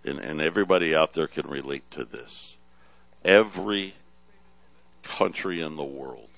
and 0.05 0.19
and 0.19 0.39
everybody 0.39 0.95
out 0.95 1.13
there 1.13 1.27
can 1.27 1.47
relate 1.47 1.89
to 1.91 2.05
this. 2.05 2.55
Every 3.25 3.95
country 5.01 5.59
in 5.59 5.75
the 5.75 5.83
world, 5.83 6.29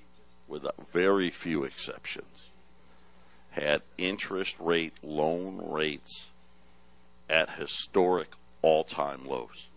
with 0.47 0.65
very 0.93 1.29
few 1.29 1.65
exceptions 1.65 2.28
had 3.51 3.81
interest 3.97 4.55
rate 4.59 4.93
loan 5.03 5.61
rates 5.63 6.27
at 7.29 7.57
historic 7.57 8.29
all 8.61 8.83
time 8.83 9.25
lows. 9.25 9.67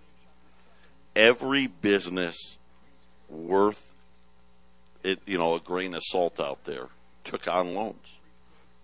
Every 1.14 1.66
business 1.66 2.58
worth 3.28 3.92
it, 5.04 5.20
you 5.26 5.38
know, 5.38 5.54
a 5.54 5.60
grain 5.60 5.94
of 5.94 6.02
salt 6.04 6.38
out 6.38 6.64
there 6.64 6.88
took 7.24 7.48
on 7.48 7.74
loans 7.74 8.18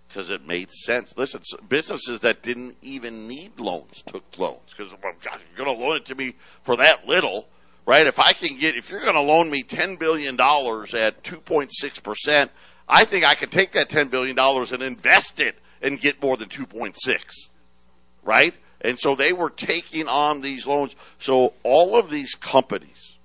because 0.09 0.31
it 0.31 0.47
made 0.47 0.71
sense. 0.71 1.15
Listen, 1.17 1.43
businesses 1.69 2.21
that 2.21 2.43
didn't 2.43 2.77
even 2.83 3.29
need 3.29 3.61
loans 3.61 4.03
took 4.07 4.25
loans 4.39 4.75
because 4.77 4.93
well, 4.93 5.13
God, 5.23 5.41
you're 5.49 5.65
going 5.65 5.77
to 5.77 5.85
loan 5.85 5.97
it 5.97 6.07
to 6.07 6.15
me 6.15 6.35
for 6.63 6.77
that 6.77 7.07
little, 7.07 7.47
right? 7.87 8.07
If 8.07 8.19
I 8.19 8.33
can 8.33 8.59
get, 8.59 8.77
if 8.77 8.91
you're 8.91 9.01
going 9.01 9.15
to 9.15 9.21
loan 9.21 9.51
me 9.51 9.63
ten 9.63 9.97
billion 9.97 10.37
dollars 10.37 10.95
at 10.95 11.23
two 11.23 11.39
point 11.41 11.71
six 11.73 11.99
percent, 11.99 12.51
I 12.89 13.05
think 13.05 13.25
I 13.25 13.35
could 13.35 13.53
take 13.53 13.73
that 13.73 13.89
$10 13.89 14.11
billion 14.11 14.39
and 14.39 14.83
invest 14.83 15.41
it 15.41 15.57
and 15.83 16.01
get 16.01 16.23
more 16.23 16.37
than 16.37 16.49
2.6. 16.49 16.95
Right? 18.25 18.55
And 18.81 18.99
so 18.99 19.15
they 19.15 19.33
were 19.33 19.51
taking 19.51 20.09
on 20.09 20.41
these 20.41 20.67
loans. 20.67 20.95
So 21.19 21.55
all 21.63 21.99
of 21.99 22.11
these 22.11 22.35
companies 22.35 23.19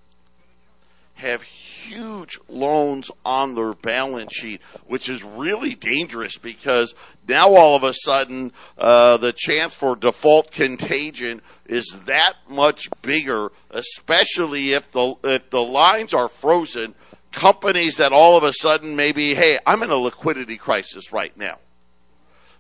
have 1.16 1.44
huge 1.44 2.40
loans 2.50 3.10
on 3.24 3.56
their 3.56 3.74
balance 3.74 4.34
sheet, 4.34 4.62
which 4.88 5.10
is 5.10 5.24
really 5.24 5.76
dangerous 5.76 6.38
because 6.38 6.94
now 7.28 7.54
all 7.56 7.76
of 7.76 7.84
a 7.84 7.94
sudden 7.94 8.52
uh, 8.78 9.18
the 9.18 9.34
chance 9.34 9.74
for 9.74 9.96
default 9.96 10.52
contagion 10.52 11.42
is 11.66 11.96
that 12.06 12.34
much 12.50 12.90
bigger, 13.02 13.52
especially 13.72 14.74
if 14.74 14.92
the 14.92 15.16
if 15.24 15.50
the 15.50 15.62
lines 15.62 16.14
are 16.14 16.28
frozen 16.28 16.96
companies 17.34 17.98
that 17.98 18.14
all 18.14 18.38
of 18.38 18.44
a 18.44 18.54
sudden 18.54 18.96
maybe, 18.96 19.36
hey, 19.36 19.60
I'm 19.66 19.84
in 19.84 19.90
a 19.92 19.98
liquidity 19.98 20.58
crisis 20.58 21.12
right 21.12 21.36
now 21.36 21.58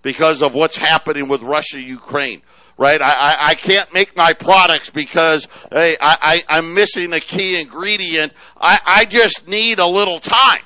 because 0.01 0.41
of 0.41 0.53
what's 0.53 0.75
happening 0.75 1.29
with 1.29 1.41
Russia, 1.41 1.79
Ukraine, 1.79 2.41
right? 2.77 3.01
I, 3.01 3.13
I, 3.17 3.35
I 3.49 3.55
can't 3.55 3.93
make 3.93 4.17
my 4.17 4.33
products 4.33 4.89
because, 4.89 5.47
hey, 5.71 5.95
I, 6.01 6.43
I, 6.49 6.57
I'm 6.57 6.73
missing 6.73 7.13
a 7.13 7.21
key 7.21 7.59
ingredient. 7.59 8.33
I, 8.59 8.79
I 8.85 9.05
just 9.05 9.47
need 9.47 9.79
a 9.79 9.87
little 9.87 10.19
time, 10.19 10.63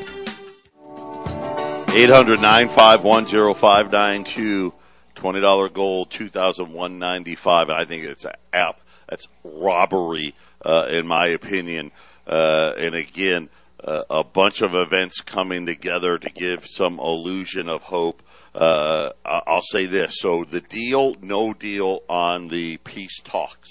800 1.95 2.41
951 2.41 3.27
0592. 3.27 4.73
$20 5.15 5.73
gold, 5.73 6.11
2195 6.11 7.69
And 7.69 7.79
I 7.79 7.85
think 7.85 8.05
it's 8.05 8.25
an 8.25 8.33
app. 8.53 8.81
That's 9.09 9.29
robbery, 9.45 10.35
uh, 10.65 10.89
in 10.91 11.07
my 11.07 11.29
opinion. 11.29 11.93
Uh, 12.27 12.73
and 12.77 12.95
again, 12.95 13.49
a 13.87 14.25
bunch 14.25 14.63
of 14.63 14.75
events 14.75 15.21
coming 15.21 15.67
together 15.67 16.17
to 16.19 16.31
give 16.31 16.67
some 16.67 16.99
illusion 16.99 17.69
of 17.69 17.83
hope. 17.83 18.23
Uh, 18.55 19.11
I'll 19.25 19.63
say 19.63 19.87
this. 19.87 20.19
So 20.21 20.45
the 20.45 20.61
deal, 20.61 21.17
no 21.21 21.53
deal 21.53 22.03
on 22.09 22.49
the 22.49 22.79
peace 22.79 23.21
talks. 23.23 23.69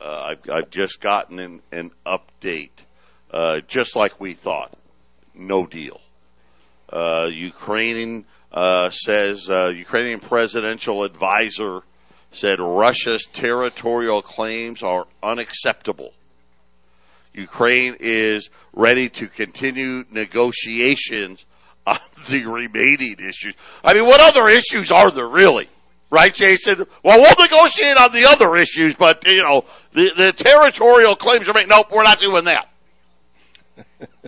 Uh, 0.00 0.32
I've, 0.32 0.50
I've, 0.50 0.70
just 0.70 1.00
gotten 1.00 1.38
an, 1.38 1.62
an 1.72 1.90
update, 2.06 2.84
uh, 3.30 3.60
just 3.66 3.96
like 3.96 4.20
we 4.20 4.34
thought. 4.34 4.76
No 5.34 5.66
deal. 5.66 6.00
Uh, 6.88 7.28
Ukrainian 7.32 8.24
uh, 8.52 8.90
says 8.90 9.48
Ukrainian 9.48 10.20
presidential 10.20 11.02
advisor 11.02 11.82
said 12.30 12.58
Russia's 12.60 13.26
territorial 13.32 14.22
claims 14.22 14.82
are 14.82 15.06
unacceptable. 15.22 16.12
Ukraine 17.38 17.96
is 18.00 18.50
ready 18.72 19.08
to 19.10 19.28
continue 19.28 20.04
negotiations 20.10 21.46
on 21.86 21.98
the 22.28 22.44
remaining 22.44 23.16
issues. 23.20 23.54
I 23.82 23.94
mean, 23.94 24.06
what 24.06 24.20
other 24.20 24.48
issues 24.48 24.90
are 24.90 25.10
there 25.10 25.28
really? 25.28 25.68
Right, 26.10 26.32
Jason? 26.32 26.86
Well, 27.02 27.20
we'll 27.20 27.34
negotiate 27.38 27.98
on 27.98 28.12
the 28.12 28.26
other 28.26 28.56
issues, 28.56 28.94
but, 28.94 29.26
you 29.26 29.42
know, 29.42 29.64
the, 29.92 30.10
the 30.16 30.32
territorial 30.32 31.16
claims 31.16 31.48
are 31.48 31.52
made. 31.52 31.68
Nope, 31.68 31.88
we're 31.92 32.02
not 32.02 32.18
doing 32.18 32.44
that. 32.44 32.68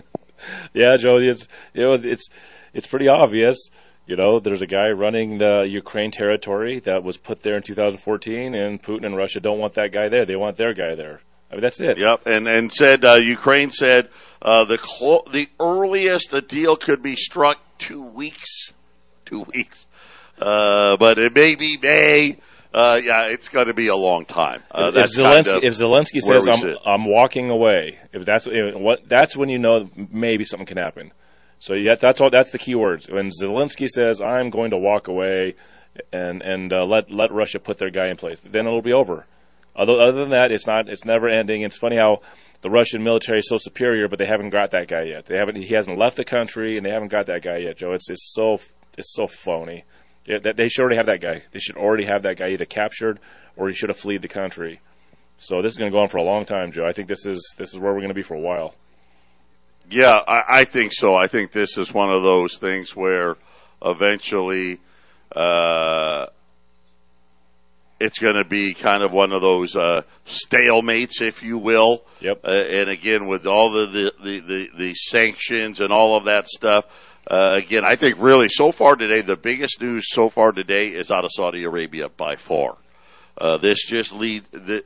yeah, 0.73 0.95
Joe, 0.97 1.17
it's, 1.17 1.47
you 1.73 1.81
know, 1.81 1.93
it's, 1.93 2.29
it's 2.73 2.85
pretty 2.85 3.07
obvious. 3.07 3.57
You 4.05 4.15
know, 4.15 4.39
there's 4.39 4.61
a 4.61 4.67
guy 4.67 4.89
running 4.89 5.39
the 5.39 5.63
Ukraine 5.67 6.11
territory 6.11 6.79
that 6.81 7.03
was 7.03 7.17
put 7.17 7.41
there 7.41 7.57
in 7.57 7.63
2014, 7.63 8.53
and 8.53 8.81
Putin 8.81 9.05
and 9.05 9.17
Russia 9.17 9.39
don't 9.39 9.57
want 9.57 9.73
that 9.73 9.91
guy 9.91 10.07
there. 10.07 10.25
They 10.25 10.35
want 10.35 10.57
their 10.57 10.75
guy 10.75 10.93
there. 10.93 11.21
I 11.51 11.55
mean, 11.55 11.61
that's 11.61 11.81
it. 11.81 11.97
Yep, 11.97 12.27
and 12.27 12.47
and 12.47 12.71
said 12.71 13.03
uh, 13.03 13.15
Ukraine 13.15 13.71
said 13.71 14.09
uh, 14.41 14.63
the 14.63 14.77
clo- 14.77 15.25
the 15.31 15.49
earliest 15.59 16.31
the 16.31 16.41
deal 16.41 16.77
could 16.77 17.03
be 17.03 17.15
struck 17.17 17.59
two 17.77 18.01
weeks, 18.01 18.71
two 19.25 19.41
weeks, 19.53 19.85
uh, 20.39 20.95
but 20.97 21.17
it 21.17 21.35
may 21.35 21.55
be 21.55 21.77
May. 21.81 22.37
Uh, 22.73 23.01
yeah, 23.03 23.25
it's 23.25 23.49
going 23.49 23.67
to 23.67 23.73
be 23.73 23.87
a 23.87 23.95
long 23.95 24.23
time. 24.23 24.63
Uh, 24.71 24.93
if 24.95 25.11
Zelensky, 25.11 25.61
if 25.61 25.73
Zelensky 25.73 26.21
says 26.21 26.47
I'm, 26.49 26.77
I'm 26.85 27.05
walking 27.05 27.49
away, 27.49 27.99
if 28.13 28.23
that's 28.23 28.47
if 28.47 28.75
what 28.75 29.09
that's 29.09 29.35
when 29.35 29.49
you 29.49 29.59
know 29.59 29.89
maybe 30.09 30.45
something 30.45 30.65
can 30.65 30.77
happen. 30.77 31.11
So 31.59 31.73
yeah, 31.73 31.95
that's 31.99 32.21
all. 32.21 32.29
That's 32.29 32.51
the 32.51 32.59
key 32.59 32.75
words. 32.75 33.09
When 33.09 33.29
Zelensky 33.29 33.89
says 33.89 34.21
I'm 34.21 34.49
going 34.51 34.71
to 34.71 34.77
walk 34.77 35.09
away, 35.09 35.55
and 36.13 36.41
and 36.41 36.71
uh, 36.71 36.85
let 36.85 37.11
let 37.11 37.33
Russia 37.33 37.59
put 37.59 37.77
their 37.77 37.89
guy 37.89 38.07
in 38.07 38.15
place, 38.15 38.39
then 38.39 38.65
it'll 38.67 38.81
be 38.81 38.93
over. 38.93 39.25
Other, 39.75 39.93
other 39.93 40.19
than 40.19 40.29
that, 40.29 40.51
it's 40.51 40.67
not. 40.67 40.89
It's 40.89 41.05
never 41.05 41.29
ending. 41.29 41.61
It's 41.61 41.77
funny 41.77 41.97
how 41.97 42.19
the 42.61 42.69
Russian 42.69 43.03
military 43.03 43.39
is 43.39 43.49
so 43.49 43.57
superior, 43.57 44.07
but 44.07 44.19
they 44.19 44.25
haven't 44.25 44.49
got 44.49 44.71
that 44.71 44.87
guy 44.87 45.03
yet. 45.03 45.25
They 45.25 45.37
haven't. 45.37 45.55
He 45.55 45.73
hasn't 45.73 45.97
left 45.97 46.17
the 46.17 46.25
country, 46.25 46.77
and 46.77 46.85
they 46.85 46.91
haven't 46.91 47.11
got 47.11 47.27
that 47.27 47.41
guy 47.41 47.57
yet, 47.57 47.77
Joe. 47.77 47.93
It's 47.93 48.09
it's 48.09 48.33
so 48.33 48.57
it's 48.97 49.13
so 49.13 49.27
phony. 49.27 49.85
It, 50.27 50.55
they 50.55 50.67
should 50.67 50.81
already 50.81 50.97
have 50.97 51.07
that 51.07 51.21
guy. 51.21 51.41
They 51.51 51.59
should 51.59 51.77
already 51.77 52.05
have 52.05 52.23
that 52.23 52.37
guy 52.37 52.49
either 52.49 52.65
captured 52.65 53.19
or 53.55 53.67
he 53.67 53.73
should 53.73 53.89
have 53.89 53.97
fled 53.97 54.21
the 54.21 54.27
country. 54.27 54.79
So 55.37 55.61
this 55.61 55.71
is 55.71 55.77
going 55.77 55.89
to 55.89 55.95
go 55.95 56.01
on 56.01 56.09
for 56.09 56.17
a 56.17 56.23
long 56.23 56.45
time, 56.45 56.71
Joe. 56.71 56.85
I 56.85 56.91
think 56.91 57.07
this 57.07 57.25
is 57.25 57.55
this 57.57 57.73
is 57.73 57.79
where 57.79 57.91
we're 57.93 57.99
going 57.99 58.09
to 58.09 58.13
be 58.13 58.21
for 58.21 58.35
a 58.35 58.39
while. 58.39 58.75
Yeah, 59.89 60.19
I, 60.27 60.61
I 60.61 60.63
think 60.65 60.93
so. 60.93 61.15
I 61.15 61.27
think 61.27 61.51
this 61.51 61.77
is 61.77 61.93
one 61.93 62.11
of 62.11 62.23
those 62.23 62.57
things 62.57 62.95
where 62.95 63.37
eventually. 63.83 64.79
Uh, 65.33 66.27
it's 68.01 68.17
going 68.17 68.35
to 68.35 68.43
be 68.43 68.73
kind 68.73 69.03
of 69.03 69.11
one 69.11 69.31
of 69.31 69.41
those 69.41 69.75
uh, 69.75 70.01
stalemates, 70.25 71.21
if 71.21 71.43
you 71.43 71.57
will. 71.57 72.03
Yep. 72.19 72.41
Uh, 72.43 72.51
and 72.51 72.89
again, 72.89 73.27
with 73.27 73.45
all 73.45 73.71
the, 73.71 74.11
the, 74.21 74.39
the, 74.39 74.69
the, 74.75 74.93
sanctions 74.95 75.79
and 75.79 75.93
all 75.93 76.17
of 76.17 76.25
that 76.25 76.47
stuff, 76.47 76.85
uh, 77.27 77.59
again, 77.63 77.83
I 77.85 77.95
think 77.95 78.17
really 78.19 78.49
so 78.49 78.71
far 78.71 78.95
today, 78.95 79.21
the 79.21 79.35
biggest 79.35 79.79
news 79.79 80.05
so 80.09 80.29
far 80.29 80.51
today 80.51 80.87
is 80.87 81.11
out 81.11 81.25
of 81.25 81.29
Saudi 81.31 81.63
Arabia 81.63 82.09
by 82.09 82.35
far. 82.35 82.77
Uh, 83.37 83.57
this 83.57 83.85
just 83.85 84.11
lead 84.11 84.45
the, 84.51 84.83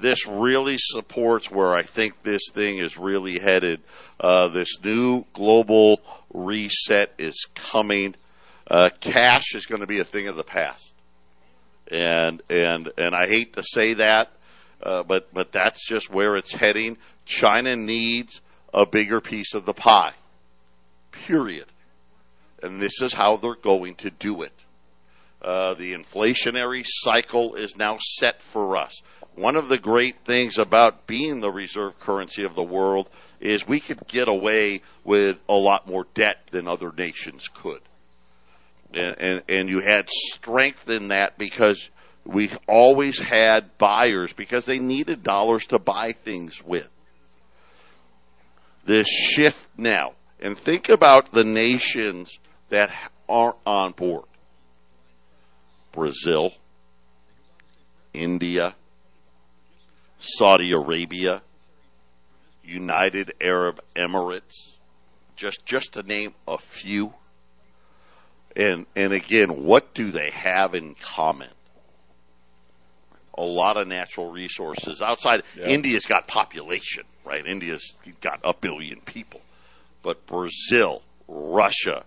this 0.00 0.26
really 0.26 0.76
supports 0.78 1.50
where 1.50 1.74
I 1.74 1.82
think 1.82 2.22
this 2.22 2.48
thing 2.52 2.78
is 2.78 2.96
really 2.96 3.38
headed. 3.38 3.82
Uh, 4.18 4.48
this 4.48 4.80
new 4.82 5.24
global 5.34 6.00
reset 6.32 7.12
is 7.18 7.46
coming. 7.54 8.14
Uh, 8.68 8.88
cash 9.00 9.54
is 9.54 9.66
going 9.66 9.82
to 9.82 9.86
be 9.86 10.00
a 10.00 10.04
thing 10.04 10.26
of 10.26 10.36
the 10.36 10.44
past 10.44 10.93
and 11.90 12.42
and 12.48 12.90
and 12.96 13.14
I 13.14 13.26
hate 13.28 13.54
to 13.54 13.62
say 13.62 13.94
that, 13.94 14.30
uh, 14.82 15.02
but 15.02 15.32
but 15.32 15.52
that's 15.52 15.86
just 15.86 16.10
where 16.10 16.36
it's 16.36 16.54
heading. 16.54 16.98
China 17.24 17.76
needs 17.76 18.40
a 18.72 18.86
bigger 18.86 19.20
piece 19.20 19.54
of 19.54 19.66
the 19.66 19.74
pie. 19.74 20.14
Period. 21.12 21.66
And 22.62 22.80
this 22.80 23.00
is 23.02 23.12
how 23.12 23.36
they're 23.36 23.54
going 23.54 23.94
to 23.96 24.10
do 24.10 24.42
it. 24.42 24.52
Uh, 25.40 25.74
the 25.74 25.92
inflationary 25.92 26.82
cycle 26.84 27.54
is 27.54 27.76
now 27.76 27.98
set 28.00 28.40
for 28.40 28.76
us. 28.76 29.02
One 29.34 29.56
of 29.56 29.68
the 29.68 29.78
great 29.78 30.16
things 30.24 30.56
about 30.58 31.06
being 31.06 31.40
the 31.40 31.50
reserve 31.50 31.98
currency 32.00 32.44
of 32.44 32.54
the 32.54 32.62
world 32.62 33.10
is 33.40 33.66
we 33.66 33.80
could 33.80 34.06
get 34.08 34.28
away 34.28 34.80
with 35.04 35.38
a 35.48 35.54
lot 35.54 35.86
more 35.86 36.06
debt 36.14 36.48
than 36.50 36.66
other 36.66 36.90
nations 36.96 37.48
could 37.48 37.80
and, 38.94 39.16
and, 39.18 39.42
and 39.48 39.68
you 39.68 39.80
had 39.80 40.08
strength 40.08 40.88
in 40.88 41.08
that 41.08 41.38
because 41.38 41.90
we 42.24 42.50
always 42.66 43.18
had 43.18 43.76
buyers 43.78 44.32
because 44.32 44.64
they 44.64 44.78
needed 44.78 45.22
dollars 45.22 45.66
to 45.66 45.78
buy 45.78 46.12
things 46.12 46.62
with. 46.64 46.88
This 48.84 49.08
shift 49.08 49.66
now, 49.76 50.12
and 50.40 50.58
think 50.58 50.88
about 50.88 51.32
the 51.32 51.44
nations 51.44 52.38
that 52.68 52.90
aren't 53.28 53.56
on 53.66 53.92
board 53.92 54.24
Brazil, 55.92 56.52
India, 58.12 58.74
Saudi 60.18 60.72
Arabia, 60.72 61.42
United 62.62 63.32
Arab 63.40 63.80
Emirates, 63.96 64.78
just, 65.36 65.64
just 65.64 65.92
to 65.92 66.02
name 66.02 66.34
a 66.48 66.58
few. 66.58 67.14
And 68.56 68.86
and 68.94 69.12
again, 69.12 69.64
what 69.64 69.94
do 69.94 70.10
they 70.10 70.30
have 70.30 70.74
in 70.74 70.94
common? 70.94 71.50
A 73.36 73.42
lot 73.42 73.76
of 73.76 73.88
natural 73.88 74.30
resources. 74.30 75.02
Outside 75.02 75.42
yeah. 75.56 75.66
India's 75.66 76.06
got 76.06 76.28
population, 76.28 77.02
right? 77.24 77.44
India's 77.44 77.94
got 78.20 78.40
a 78.44 78.54
billion 78.54 79.00
people. 79.00 79.40
But 80.02 80.24
Brazil, 80.26 81.02
Russia, 81.26 82.04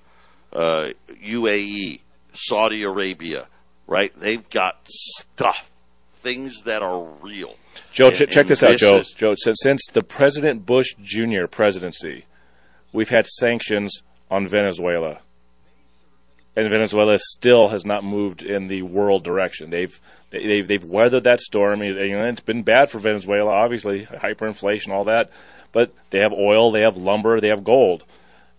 uh, 0.53 0.91
UAE, 1.09 1.99
Saudi 2.33 2.83
Arabia, 2.83 3.47
right? 3.87 4.17
They've 4.17 4.47
got 4.49 4.87
stuff, 4.87 5.69
things 6.13 6.63
that 6.63 6.81
are 6.81 7.03
real. 7.21 7.55
Joe, 7.91 8.07
and, 8.07 8.29
check 8.29 8.47
this 8.47 8.63
out, 8.63 8.77
Joe. 8.77 8.97
Is, 8.97 9.11
Joe, 9.11 9.33
since, 9.35 9.57
since 9.61 9.81
the 9.91 10.03
President 10.03 10.65
Bush 10.65 10.95
Jr. 11.01 11.47
presidency, 11.49 12.25
we've 12.93 13.09
had 13.09 13.25
sanctions 13.25 14.01
on 14.31 14.47
Venezuela 14.47 15.19
and 16.57 16.71
Venezuela 16.71 17.13
still 17.19 17.69
has 17.69 17.85
not 17.85 18.03
moved 18.03 18.41
in 18.41 18.65
the 18.65 18.81
world 18.81 19.23
direction. 19.23 19.69
They've 19.69 19.97
they've 20.31 20.67
they've 20.67 20.83
weathered 20.83 21.25
that 21.25 21.39
storm. 21.39 21.83
It's 21.83 22.39
been 22.41 22.63
bad 22.63 22.89
for 22.89 22.97
Venezuela, 22.97 23.51
obviously, 23.51 24.07
hyperinflation, 24.07 24.91
all 24.91 25.03
that. 25.03 25.29
But 25.71 25.93
they 26.09 26.19
have 26.19 26.33
oil, 26.33 26.71
they 26.71 26.81
have 26.81 26.97
lumber, 26.97 27.39
they 27.39 27.49
have 27.49 27.63
gold. 27.63 28.05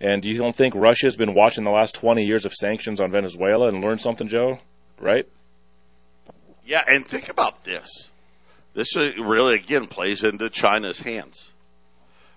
And 0.01 0.25
you 0.25 0.39
don't 0.39 0.55
think 0.55 0.77
Russia's 0.77 1.17
been 1.17 1.35
watching 1.35 1.65
the 1.65 1.73
last 1.73 1.97
20 1.97 2.25
years 2.25 2.45
of 2.45 2.55
sanctions 2.55 3.01
on 3.01 3.11
Venezuela 3.11 3.67
and 3.67 3.83
learned 3.83 4.01
something, 4.01 4.29
Joe? 4.29 4.61
Right? 5.01 5.29
Yeah, 6.65 6.85
and 6.87 7.05
think 7.05 7.29
about 7.29 7.65
this. 7.65 7.89
This 8.75 8.95
really, 8.97 9.57
again, 9.57 9.89
plays 9.89 10.23
into 10.23 10.49
China's 10.51 11.01
hands. 11.01 11.51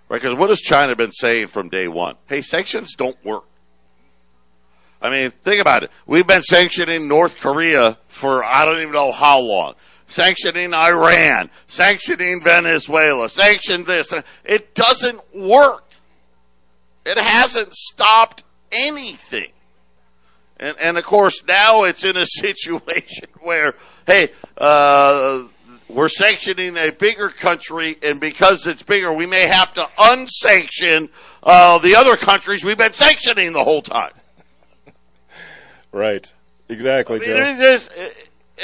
Right? 0.08 0.20
Because 0.20 0.36
what 0.36 0.50
has 0.50 0.60
China 0.60 0.96
been 0.96 1.12
saying 1.12 1.46
from 1.46 1.68
day 1.68 1.86
one? 1.86 2.16
Hey, 2.26 2.42
sanctions 2.42 2.96
don't 2.96 3.22
work. 3.24 3.44
I 5.02 5.10
mean, 5.10 5.32
think 5.42 5.60
about 5.60 5.82
it. 5.82 5.90
We've 6.06 6.26
been 6.26 6.42
sanctioning 6.42 7.08
North 7.08 7.36
Korea 7.36 7.98
for 8.06 8.44
I 8.44 8.64
don't 8.64 8.80
even 8.80 8.92
know 8.92 9.10
how 9.10 9.40
long. 9.40 9.74
Sanctioning 10.06 10.72
Iran, 10.72 11.50
sanctioning 11.66 12.40
Venezuela, 12.44 13.28
sanction 13.28 13.84
this. 13.84 14.12
It 14.44 14.74
doesn't 14.74 15.20
work. 15.34 15.84
It 17.04 17.18
hasn't 17.18 17.72
stopped 17.72 18.44
anything. 18.70 19.50
And, 20.60 20.76
and 20.80 20.98
of 20.98 21.04
course 21.04 21.42
now 21.48 21.82
it's 21.82 22.04
in 22.04 22.16
a 22.16 22.26
situation 22.26 23.26
where, 23.40 23.74
hey, 24.06 24.30
uh, 24.56 25.48
we're 25.88 26.08
sanctioning 26.08 26.76
a 26.78 26.90
bigger 26.92 27.28
country, 27.28 27.98
and 28.02 28.18
because 28.18 28.66
it's 28.66 28.82
bigger, 28.82 29.12
we 29.12 29.26
may 29.26 29.46
have 29.46 29.74
to 29.74 29.84
unsanction 29.98 31.10
uh, 31.42 31.78
the 31.80 31.96
other 31.96 32.16
countries 32.16 32.64
we've 32.64 32.78
been 32.78 32.94
sanctioning 32.94 33.52
the 33.52 33.64
whole 33.64 33.82
time. 33.82 34.12
Right. 35.92 36.32
Exactly, 36.68 37.16
I 37.16 37.26
mean. 37.26 37.36
It 37.36 37.60
is, 37.60 37.88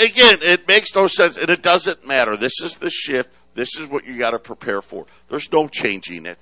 again, 0.01 0.39
it 0.43 0.67
makes 0.67 0.95
no 0.95 1.07
sense, 1.07 1.37
and 1.37 1.51
it 1.51 1.63
doesn't 1.63 2.07
matter. 2.07 2.37
This 2.37 2.61
is 2.63 2.77
the 2.77 2.91
shift. 2.91 3.31
This 3.55 3.77
is 3.79 3.87
what 3.89 4.07
you 4.07 4.19
got 4.19 4.31
to 4.31 4.39
prepare 4.39 4.81
for. 4.81 5.07
There's 5.29 5.51
no 5.53 5.69
changing 5.69 6.27
it. 6.27 6.39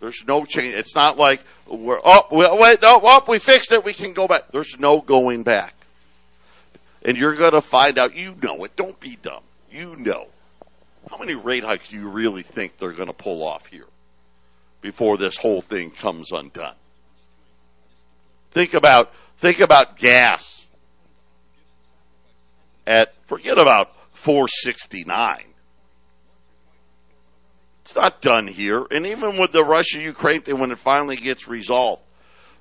There's 0.00 0.24
no 0.26 0.44
change. 0.44 0.74
It's 0.74 0.94
not 0.94 1.18
like 1.18 1.44
we're 1.66 2.00
oh 2.02 2.22
wait 2.30 2.80
no 2.80 3.00
oh, 3.02 3.24
we 3.28 3.38
fixed 3.38 3.70
it. 3.70 3.84
We 3.84 3.92
can 3.92 4.12
go 4.14 4.26
back. 4.26 4.50
There's 4.50 4.78
no 4.78 5.00
going 5.00 5.42
back. 5.42 5.74
And 7.02 7.16
you're 7.16 7.34
going 7.34 7.52
to 7.52 7.60
find 7.60 7.98
out. 7.98 8.16
You 8.16 8.34
know 8.42 8.64
it. 8.64 8.76
Don't 8.76 8.98
be 8.98 9.16
dumb. 9.22 9.42
You 9.70 9.96
know. 9.96 10.26
How 11.10 11.18
many 11.18 11.34
rate 11.34 11.64
hikes 11.64 11.88
do 11.88 11.96
you 11.96 12.08
really 12.08 12.42
think 12.42 12.78
they're 12.78 12.92
going 12.92 13.08
to 13.08 13.14
pull 13.14 13.42
off 13.42 13.66
here 13.66 13.86
before 14.80 15.16
this 15.16 15.36
whole 15.36 15.60
thing 15.60 15.90
comes 15.90 16.32
undone? 16.32 16.74
Think 18.50 18.74
about 18.74 19.12
think 19.38 19.60
about 19.60 19.96
gas. 19.96 20.60
at 22.86 23.14
forget 23.24 23.58
about 23.58 23.92
469. 24.14 25.44
It's 27.82 27.94
not 27.94 28.20
done 28.20 28.46
here. 28.46 28.84
And 28.90 29.06
even 29.06 29.38
with 29.38 29.52
the 29.52 29.64
Russia 29.64 30.00
Ukraine 30.00 30.42
thing, 30.42 30.58
when 30.58 30.70
it 30.70 30.78
finally 30.78 31.16
gets 31.16 31.48
resolved, 31.48 32.02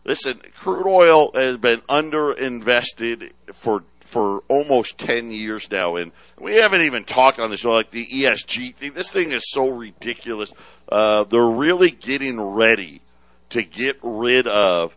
listen, 0.05 0.41
crude 0.55 0.87
oil 0.87 1.31
has 1.33 1.57
been 1.57 1.81
underinvested 1.81 3.31
for 3.53 3.83
for 4.01 4.39
almost 4.47 4.97
10 4.97 5.29
years 5.31 5.69
now. 5.69 5.95
And 5.97 6.11
we 6.39 6.55
haven't 6.55 6.81
even 6.81 7.03
talked 7.03 7.37
on 7.37 7.51
this 7.51 7.63
like 7.63 7.91
the 7.91 8.07
ESG 8.07 8.75
thing. 8.75 8.93
This 8.93 9.11
thing 9.11 9.31
is 9.31 9.51
so 9.51 9.67
ridiculous. 9.67 10.51
Uh, 10.91 11.25
they're 11.25 11.43
really 11.43 11.91
getting 11.91 12.41
ready 12.41 13.01
to 13.49 13.63
get 13.63 13.97
rid 14.01 14.47
of 14.47 14.95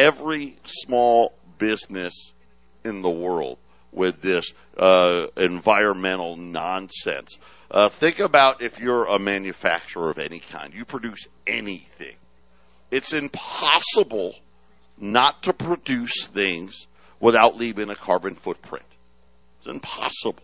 every 0.00 0.56
small 0.64 1.34
business 1.58 2.32
in 2.84 3.02
the 3.02 3.10
world 3.10 3.58
with 3.92 4.22
this 4.22 4.52
uh, 4.78 5.26
environmental 5.36 6.36
nonsense. 6.36 7.36
Uh, 7.70 7.88
think 7.88 8.18
about 8.18 8.62
if 8.62 8.80
you're 8.80 9.04
a 9.04 9.18
manufacturer 9.18 10.10
of 10.10 10.18
any 10.18 10.40
kind, 10.40 10.72
you 10.72 10.84
produce 10.84 11.26
anything. 11.46 12.16
It's 12.90 13.12
impossible 13.12 14.36
not 14.98 15.42
to 15.42 15.52
produce 15.52 16.26
things 16.26 16.86
without 17.20 17.56
leaving 17.56 17.90
a 17.90 17.94
carbon 17.94 18.34
footprint. 18.34 18.86
It's 19.58 19.66
impossible. 19.66 20.42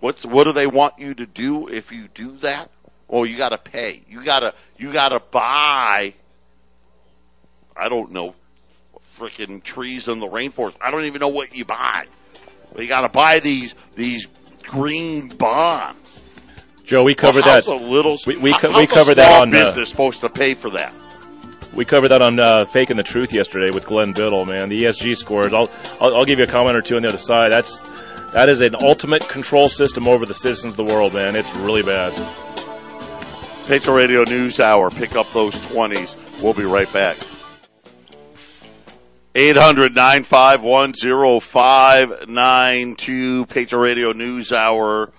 What's, 0.00 0.24
what 0.24 0.44
do 0.44 0.52
they 0.52 0.66
want 0.66 0.98
you 0.98 1.14
to 1.14 1.26
do 1.26 1.68
if 1.68 1.90
you 1.90 2.08
do 2.14 2.36
that? 2.38 2.70
Well, 3.08 3.24
you 3.24 3.36
gotta 3.38 3.58
pay. 3.58 4.02
You 4.08 4.22
gotta, 4.24 4.54
you 4.76 4.92
gotta 4.92 5.20
buy, 5.30 6.14
I 7.78 7.88
don't 7.88 8.12
know, 8.12 8.34
freaking 9.18 9.62
trees 9.62 10.08
in 10.08 10.20
the 10.20 10.26
rainforest. 10.26 10.76
I 10.80 10.90
don't 10.90 11.04
even 11.04 11.20
know 11.20 11.28
what 11.28 11.54
you 11.54 11.64
buy. 11.64 12.06
But 12.72 12.82
you 12.82 12.88
gotta 12.88 13.08
buy 13.08 13.40
these, 13.40 13.74
these 13.94 14.26
green 14.62 15.28
bonds. 15.28 15.98
Joe, 16.84 17.04
we 17.04 17.14
covered 17.14 17.44
well, 17.44 17.60
that. 17.60 17.88
little, 17.90 18.16
we 18.26 18.36
we, 18.38 18.52
how, 18.52 18.78
we 18.78 18.86
covered 18.86 19.16
that 19.16 19.42
on 19.42 19.48
uh, 19.48 19.50
business 19.52 19.88
uh, 19.88 19.90
supposed 19.90 20.20
to 20.22 20.30
pay 20.30 20.54
for 20.54 20.70
that. 20.70 20.92
We 21.74 21.84
covered 21.84 22.08
that 22.08 22.22
on 22.22 22.40
uh, 22.40 22.64
Faking 22.64 22.96
the 22.96 23.02
Truth 23.02 23.34
yesterday 23.34 23.74
with 23.74 23.86
Glenn 23.86 24.12
Biddle, 24.12 24.46
man. 24.46 24.70
The 24.70 24.84
ESG 24.84 25.14
scores. 25.14 25.52
I'll, 25.52 25.70
I'll, 26.00 26.16
I'll 26.16 26.24
give 26.24 26.38
you 26.38 26.44
a 26.44 26.48
comment 26.48 26.76
or 26.76 26.80
two 26.80 26.96
on 26.96 27.02
the 27.02 27.08
other 27.08 27.18
side. 27.18 27.52
That's 27.52 27.80
that 28.32 28.48
is 28.48 28.60
an 28.60 28.74
ultimate 28.80 29.28
control 29.28 29.68
system 29.68 30.08
over 30.08 30.26
the 30.26 30.34
citizens 30.34 30.74
of 30.74 30.76
the 30.76 30.84
world, 30.84 31.14
man. 31.14 31.36
It's 31.36 31.54
really 31.56 31.82
bad. 31.82 32.12
Patriot 33.66 33.94
Radio 33.94 34.22
News 34.22 34.60
Hour. 34.60 34.90
Pick 34.90 35.14
up 35.14 35.30
those 35.32 35.54
20s. 35.56 36.42
We'll 36.42 36.54
be 36.54 36.64
right 36.64 36.90
back. 36.92 37.18
800 39.38 39.94
951 39.94 40.94
0592 41.40 43.46
Patriot 43.46 43.80
Radio 43.80 44.10
News 44.10 44.52
Hour. 44.52 45.12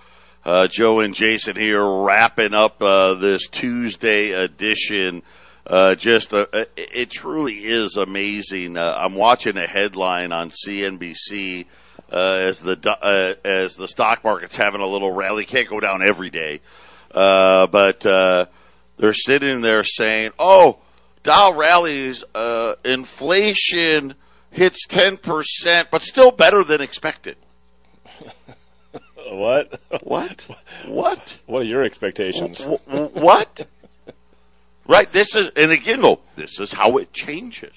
Uh, 0.43 0.67
Joe 0.67 0.99
and 0.99 1.15
Jason 1.15 1.55
here 1.55 1.81
wrapping 1.81 2.53
up 2.53 2.81
uh, 2.81 3.13
this 3.13 3.47
Tuesday 3.47 4.31
edition 4.31 5.23
uh, 5.65 5.95
just 5.95 6.33
uh, 6.33 6.47
it 6.75 7.11
truly 7.11 7.59
is 7.59 7.95
amazing. 7.95 8.75
Uh, 8.75 8.93
I'm 8.93 9.15
watching 9.15 9.55
a 9.55 9.65
headline 9.65 10.33
on 10.33 10.49
CNBC 10.49 11.65
uh, 12.11 12.17
as 12.17 12.59
the 12.59 13.37
as 13.45 13.77
the 13.77 13.87
stock 13.87 14.25
market's 14.25 14.57
having 14.57 14.81
a 14.81 14.87
little 14.87 15.13
rally. 15.13 15.45
Can't 15.45 15.69
go 15.69 15.79
down 15.79 16.05
every 16.05 16.29
day, 16.29 16.59
but 17.13 18.01
they're 18.01 19.13
sitting 19.13 19.61
there 19.61 19.85
saying, 19.85 20.31
"Oh, 20.37 20.79
Dow 21.23 21.55
rallies, 21.55 22.23
inflation 22.85 24.15
hits 24.51 24.85
ten 24.87 25.17
percent, 25.17 25.89
but 25.91 26.01
still 26.01 26.31
better 26.31 26.63
than 26.63 26.81
expected." 26.81 27.37
what? 29.29 29.79
What? 30.01 30.47
What? 30.85 31.37
What 31.45 31.59
are 31.59 31.65
your 31.65 31.83
expectations? 31.83 32.65
what? 32.87 33.67
Right? 34.89 35.11
This 35.11 35.35
is, 35.35 35.51
and 35.55 35.71
again, 35.71 36.01
though, 36.01 36.19
this 36.35 36.59
is 36.59 36.73
how 36.73 36.97
it 36.97 37.13
changes. 37.13 37.75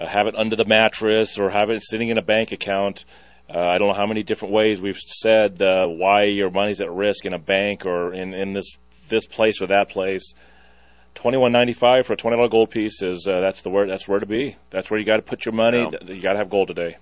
uh, 0.00 0.06
have 0.06 0.26
it 0.26 0.34
under 0.36 0.56
the 0.56 0.64
mattress 0.64 1.38
or 1.38 1.50
have 1.50 1.70
it 1.70 1.82
sitting 1.82 2.08
in 2.08 2.18
a 2.18 2.22
bank 2.22 2.52
account. 2.52 3.04
Uh, 3.52 3.58
I 3.58 3.78
don't 3.78 3.88
know 3.88 3.94
how 3.94 4.06
many 4.06 4.22
different 4.22 4.54
ways 4.54 4.80
we've 4.80 4.98
said 4.98 5.60
uh, 5.60 5.86
why 5.86 6.24
your 6.24 6.50
money's 6.50 6.80
at 6.80 6.90
risk 6.90 7.26
in 7.26 7.34
a 7.34 7.38
bank 7.38 7.84
or 7.84 8.14
in, 8.14 8.32
in 8.32 8.52
this 8.52 8.78
this 9.08 9.26
place 9.26 9.60
or 9.60 9.66
that 9.66 9.88
place. 9.88 10.34
Twenty 11.14 11.36
one 11.36 11.50
ninety 11.50 11.72
five 11.72 12.06
for 12.06 12.12
a 12.12 12.16
twenty 12.16 12.36
dollar 12.36 12.48
gold 12.48 12.70
piece 12.70 13.02
is 13.02 13.26
uh, 13.28 13.40
that's 13.40 13.62
the 13.62 13.70
where 13.70 13.86
that's 13.86 14.06
where 14.06 14.20
to 14.20 14.26
be. 14.26 14.56
That's 14.70 14.90
where 14.90 15.00
you 15.00 15.04
got 15.04 15.16
to 15.16 15.22
put 15.22 15.44
your 15.44 15.52
money. 15.52 15.80
Yeah. 15.80 16.14
You 16.14 16.22
got 16.22 16.32
to 16.32 16.38
have 16.38 16.48
gold 16.48 16.68
today. 16.68 16.96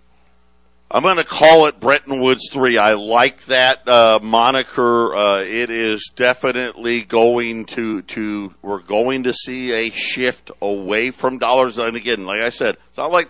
I'm 0.90 1.02
going 1.02 1.18
to 1.18 1.24
call 1.24 1.66
it 1.66 1.80
Bretton 1.80 2.18
Woods 2.18 2.48
3. 2.50 2.78
I 2.78 2.94
like 2.94 3.44
that 3.44 3.86
uh, 3.86 4.20
moniker. 4.22 5.14
Uh, 5.14 5.42
it 5.42 5.68
is 5.68 6.10
definitely 6.16 7.04
going 7.04 7.66
to, 7.66 8.00
to, 8.00 8.54
we're 8.62 8.80
going 8.80 9.24
to 9.24 9.34
see 9.34 9.70
a 9.70 9.90
shift 9.90 10.50
away 10.62 11.10
from 11.10 11.36
dollars. 11.36 11.76
And 11.76 11.94
again, 11.94 12.24
like 12.24 12.40
I 12.40 12.48
said, 12.48 12.78
it's 12.88 12.96
not 12.96 13.12
like 13.12 13.28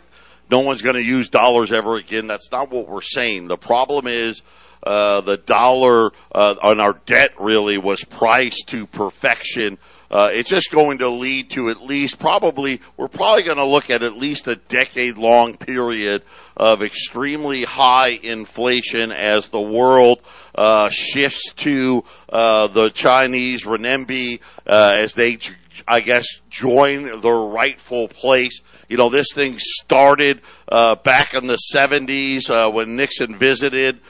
no 0.48 0.60
one's 0.60 0.82
going 0.82 0.94
to 0.94 1.02
use 1.02 1.30
dollars 1.30 1.72
ever 1.72 1.96
again. 1.96 2.28
That's 2.28 2.52
not 2.52 2.70
what 2.70 2.88
we're 2.88 3.00
saying. 3.00 3.48
The 3.48 3.56
problem 3.56 4.06
is, 4.06 4.40
uh, 4.84 5.22
the 5.22 5.38
dollar 5.38 6.12
uh, 6.32 6.54
on 6.62 6.78
our 6.78 7.00
debt 7.06 7.30
really 7.40 7.76
was 7.76 8.04
priced 8.04 8.68
to 8.68 8.86
perfection 8.86 9.78
uh, 10.10 10.28
it's 10.32 10.48
just 10.48 10.70
going 10.70 10.98
to 10.98 11.08
lead 11.08 11.50
to 11.50 11.68
at 11.68 11.82
least 11.82 12.18
probably, 12.18 12.80
we're 12.96 13.08
probably 13.08 13.42
going 13.42 13.58
to 13.58 13.66
look 13.66 13.90
at 13.90 14.02
at 14.02 14.14
least 14.14 14.46
a 14.46 14.56
decade 14.56 15.18
long 15.18 15.56
period 15.56 16.22
of 16.56 16.82
extremely 16.82 17.64
high 17.64 18.08
inflation 18.08 19.12
as 19.12 19.48
the 19.48 19.60
world 19.60 20.20
uh, 20.54 20.88
shifts 20.90 21.52
to 21.52 22.02
uh, 22.30 22.68
the 22.68 22.88
Chinese 22.90 23.64
renminbi 23.64 24.40
uh, 24.66 24.96
as 24.98 25.12
they, 25.12 25.38
I 25.86 26.00
guess, 26.00 26.26
join 26.48 27.20
their 27.20 27.32
rightful 27.32 28.08
place. 28.08 28.62
You 28.88 28.96
know, 28.96 29.10
this 29.10 29.28
thing 29.34 29.56
started 29.58 30.40
uh, 30.68 30.94
back 30.94 31.34
in 31.34 31.46
the 31.46 31.58
70s 31.74 32.48
uh, 32.48 32.70
when 32.70 32.96
Nixon 32.96 33.36
visited 33.36 34.00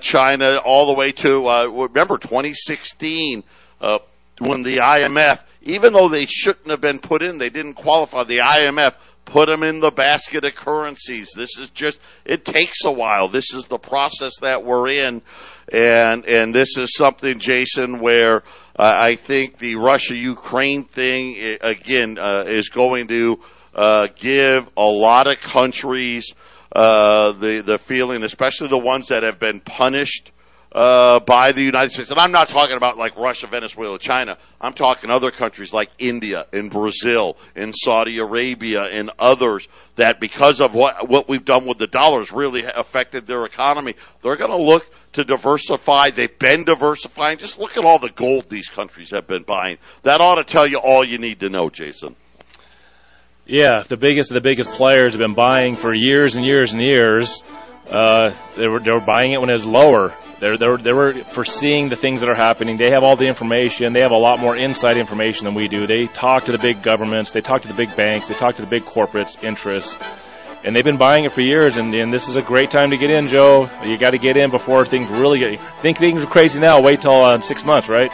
China, 0.00 0.56
all 0.64 0.86
the 0.88 0.94
way 0.94 1.12
to 1.12 1.46
remember 1.70 2.18
2016 2.18 3.44
when 4.40 4.62
the 4.62 4.76
IMF, 4.78 5.42
even 5.62 5.92
though 5.92 6.08
they 6.08 6.26
shouldn't 6.26 6.68
have 6.68 6.80
been 6.80 7.00
put 7.00 7.22
in, 7.22 7.38
they 7.38 7.50
didn't 7.50 7.74
qualify. 7.74 8.24
The 8.24 8.38
IMF 8.38 8.94
put 9.24 9.48
them 9.48 9.62
in 9.62 9.80
the 9.80 9.90
basket 9.90 10.44
of 10.44 10.54
currencies. 10.54 11.30
This 11.36 11.58
is 11.58 11.70
just, 11.70 11.98
it 12.24 12.44
takes 12.44 12.84
a 12.84 12.92
while. 12.92 13.28
This 13.28 13.52
is 13.52 13.66
the 13.66 13.78
process 13.78 14.32
that 14.40 14.64
we're 14.64 14.88
in. 14.88 15.22
And, 15.70 16.24
and 16.24 16.54
this 16.54 16.78
is 16.78 16.94
something, 16.94 17.38
Jason, 17.38 18.00
where 18.00 18.42
uh, 18.76 18.94
I 18.96 19.16
think 19.16 19.58
the 19.58 19.76
Russia-Ukraine 19.76 20.84
thing, 20.84 21.58
again, 21.60 22.18
uh, 22.18 22.44
is 22.46 22.70
going 22.70 23.08
to, 23.08 23.40
uh, 23.74 24.08
give 24.16 24.66
a 24.76 24.82
lot 24.82 25.26
of 25.26 25.38
countries, 25.40 26.32
uh, 26.74 27.32
the, 27.32 27.62
the 27.64 27.78
feeling, 27.78 28.22
especially 28.24 28.68
the 28.68 28.78
ones 28.78 29.08
that 29.08 29.22
have 29.22 29.38
been 29.38 29.60
punished, 29.60 30.32
uh, 30.78 31.18
by 31.18 31.50
the 31.50 31.60
United 31.60 31.90
States. 31.90 32.12
And 32.12 32.20
I'm 32.20 32.30
not 32.30 32.48
talking 32.48 32.76
about 32.76 32.96
like 32.96 33.16
Russia, 33.16 33.48
Venezuela, 33.48 33.98
China. 33.98 34.38
I'm 34.60 34.74
talking 34.74 35.10
other 35.10 35.32
countries 35.32 35.72
like 35.72 35.90
India 35.98 36.46
and 36.52 36.70
Brazil 36.70 37.36
and 37.56 37.74
Saudi 37.76 38.18
Arabia 38.18 38.82
and 38.88 39.10
others 39.18 39.66
that 39.96 40.20
because 40.20 40.60
of 40.60 40.74
what, 40.74 41.08
what 41.08 41.28
we've 41.28 41.44
done 41.44 41.66
with 41.66 41.78
the 41.78 41.88
dollars 41.88 42.30
really 42.30 42.62
affected 42.62 43.26
their 43.26 43.44
economy. 43.44 43.96
They're 44.22 44.36
going 44.36 44.52
to 44.52 44.56
look 44.56 44.88
to 45.14 45.24
diversify. 45.24 46.10
They've 46.10 46.38
been 46.38 46.62
diversifying. 46.62 47.38
Just 47.38 47.58
look 47.58 47.76
at 47.76 47.84
all 47.84 47.98
the 47.98 48.10
gold 48.10 48.48
these 48.48 48.68
countries 48.68 49.10
have 49.10 49.26
been 49.26 49.42
buying. 49.42 49.78
That 50.04 50.20
ought 50.20 50.36
to 50.36 50.44
tell 50.44 50.68
you 50.68 50.78
all 50.78 51.04
you 51.04 51.18
need 51.18 51.40
to 51.40 51.48
know, 51.48 51.70
Jason. 51.70 52.14
Yeah, 53.46 53.82
the 53.82 53.96
biggest 53.96 54.30
of 54.30 54.36
the 54.36 54.42
biggest 54.42 54.70
players 54.74 55.14
have 55.14 55.18
been 55.18 55.34
buying 55.34 55.74
for 55.74 55.92
years 55.92 56.36
and 56.36 56.46
years 56.46 56.72
and 56.72 56.80
years. 56.80 57.42
Uh, 57.90 58.32
they 58.56 58.68
were 58.68 58.80
they 58.80 58.90
were 58.90 59.00
buying 59.00 59.32
it 59.32 59.40
when 59.40 59.50
it 59.50 59.54
was 59.54 59.66
lower. 59.66 60.14
They're, 60.40 60.56
they're, 60.56 60.76
they 60.76 60.92
were 60.92 61.24
foreseeing 61.24 61.88
the 61.88 61.96
things 61.96 62.20
that 62.20 62.28
are 62.28 62.34
happening. 62.36 62.76
They 62.76 62.90
have 62.92 63.02
all 63.02 63.16
the 63.16 63.26
information. 63.26 63.92
They 63.92 64.02
have 64.02 64.12
a 64.12 64.16
lot 64.16 64.38
more 64.38 64.56
inside 64.56 64.96
information 64.96 65.46
than 65.46 65.54
we 65.54 65.66
do. 65.66 65.86
They 65.86 66.06
talk 66.06 66.44
to 66.44 66.52
the 66.52 66.58
big 66.58 66.80
governments. 66.80 67.32
They 67.32 67.40
talk 67.40 67.62
to 67.62 67.68
the 67.68 67.74
big 67.74 67.94
banks. 67.96 68.28
They 68.28 68.34
talk 68.34 68.54
to 68.56 68.62
the 68.62 68.68
big 68.68 68.84
corporates' 68.84 69.42
interests. 69.42 69.96
And 70.64 70.74
they've 70.74 70.84
been 70.84 70.96
buying 70.96 71.24
it 71.24 71.32
for 71.32 71.40
years, 71.40 71.76
and, 71.76 71.94
and 71.94 72.12
this 72.12 72.28
is 72.28 72.36
a 72.36 72.42
great 72.42 72.70
time 72.70 72.90
to 72.90 72.96
get 72.96 73.10
in, 73.10 73.28
Joe. 73.28 73.70
You 73.84 73.96
got 73.96 74.10
to 74.10 74.18
get 74.18 74.36
in 74.36 74.50
before 74.50 74.84
things 74.84 75.08
really 75.08 75.38
get. 75.38 75.60
Think 75.82 75.98
things 75.98 76.22
are 76.22 76.26
crazy 76.26 76.60
now. 76.60 76.80
Wait 76.82 77.00
till 77.00 77.24
uh, 77.24 77.40
six 77.40 77.64
months, 77.64 77.88
right? 77.88 78.10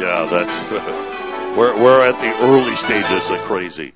Yeah, 0.00 0.26
that's 0.28 1.56
we're 1.56 1.80
we're 1.80 2.08
at 2.08 2.20
the 2.20 2.44
early 2.44 2.74
stages 2.76 3.30
of 3.30 3.38
crazy. 3.46 3.94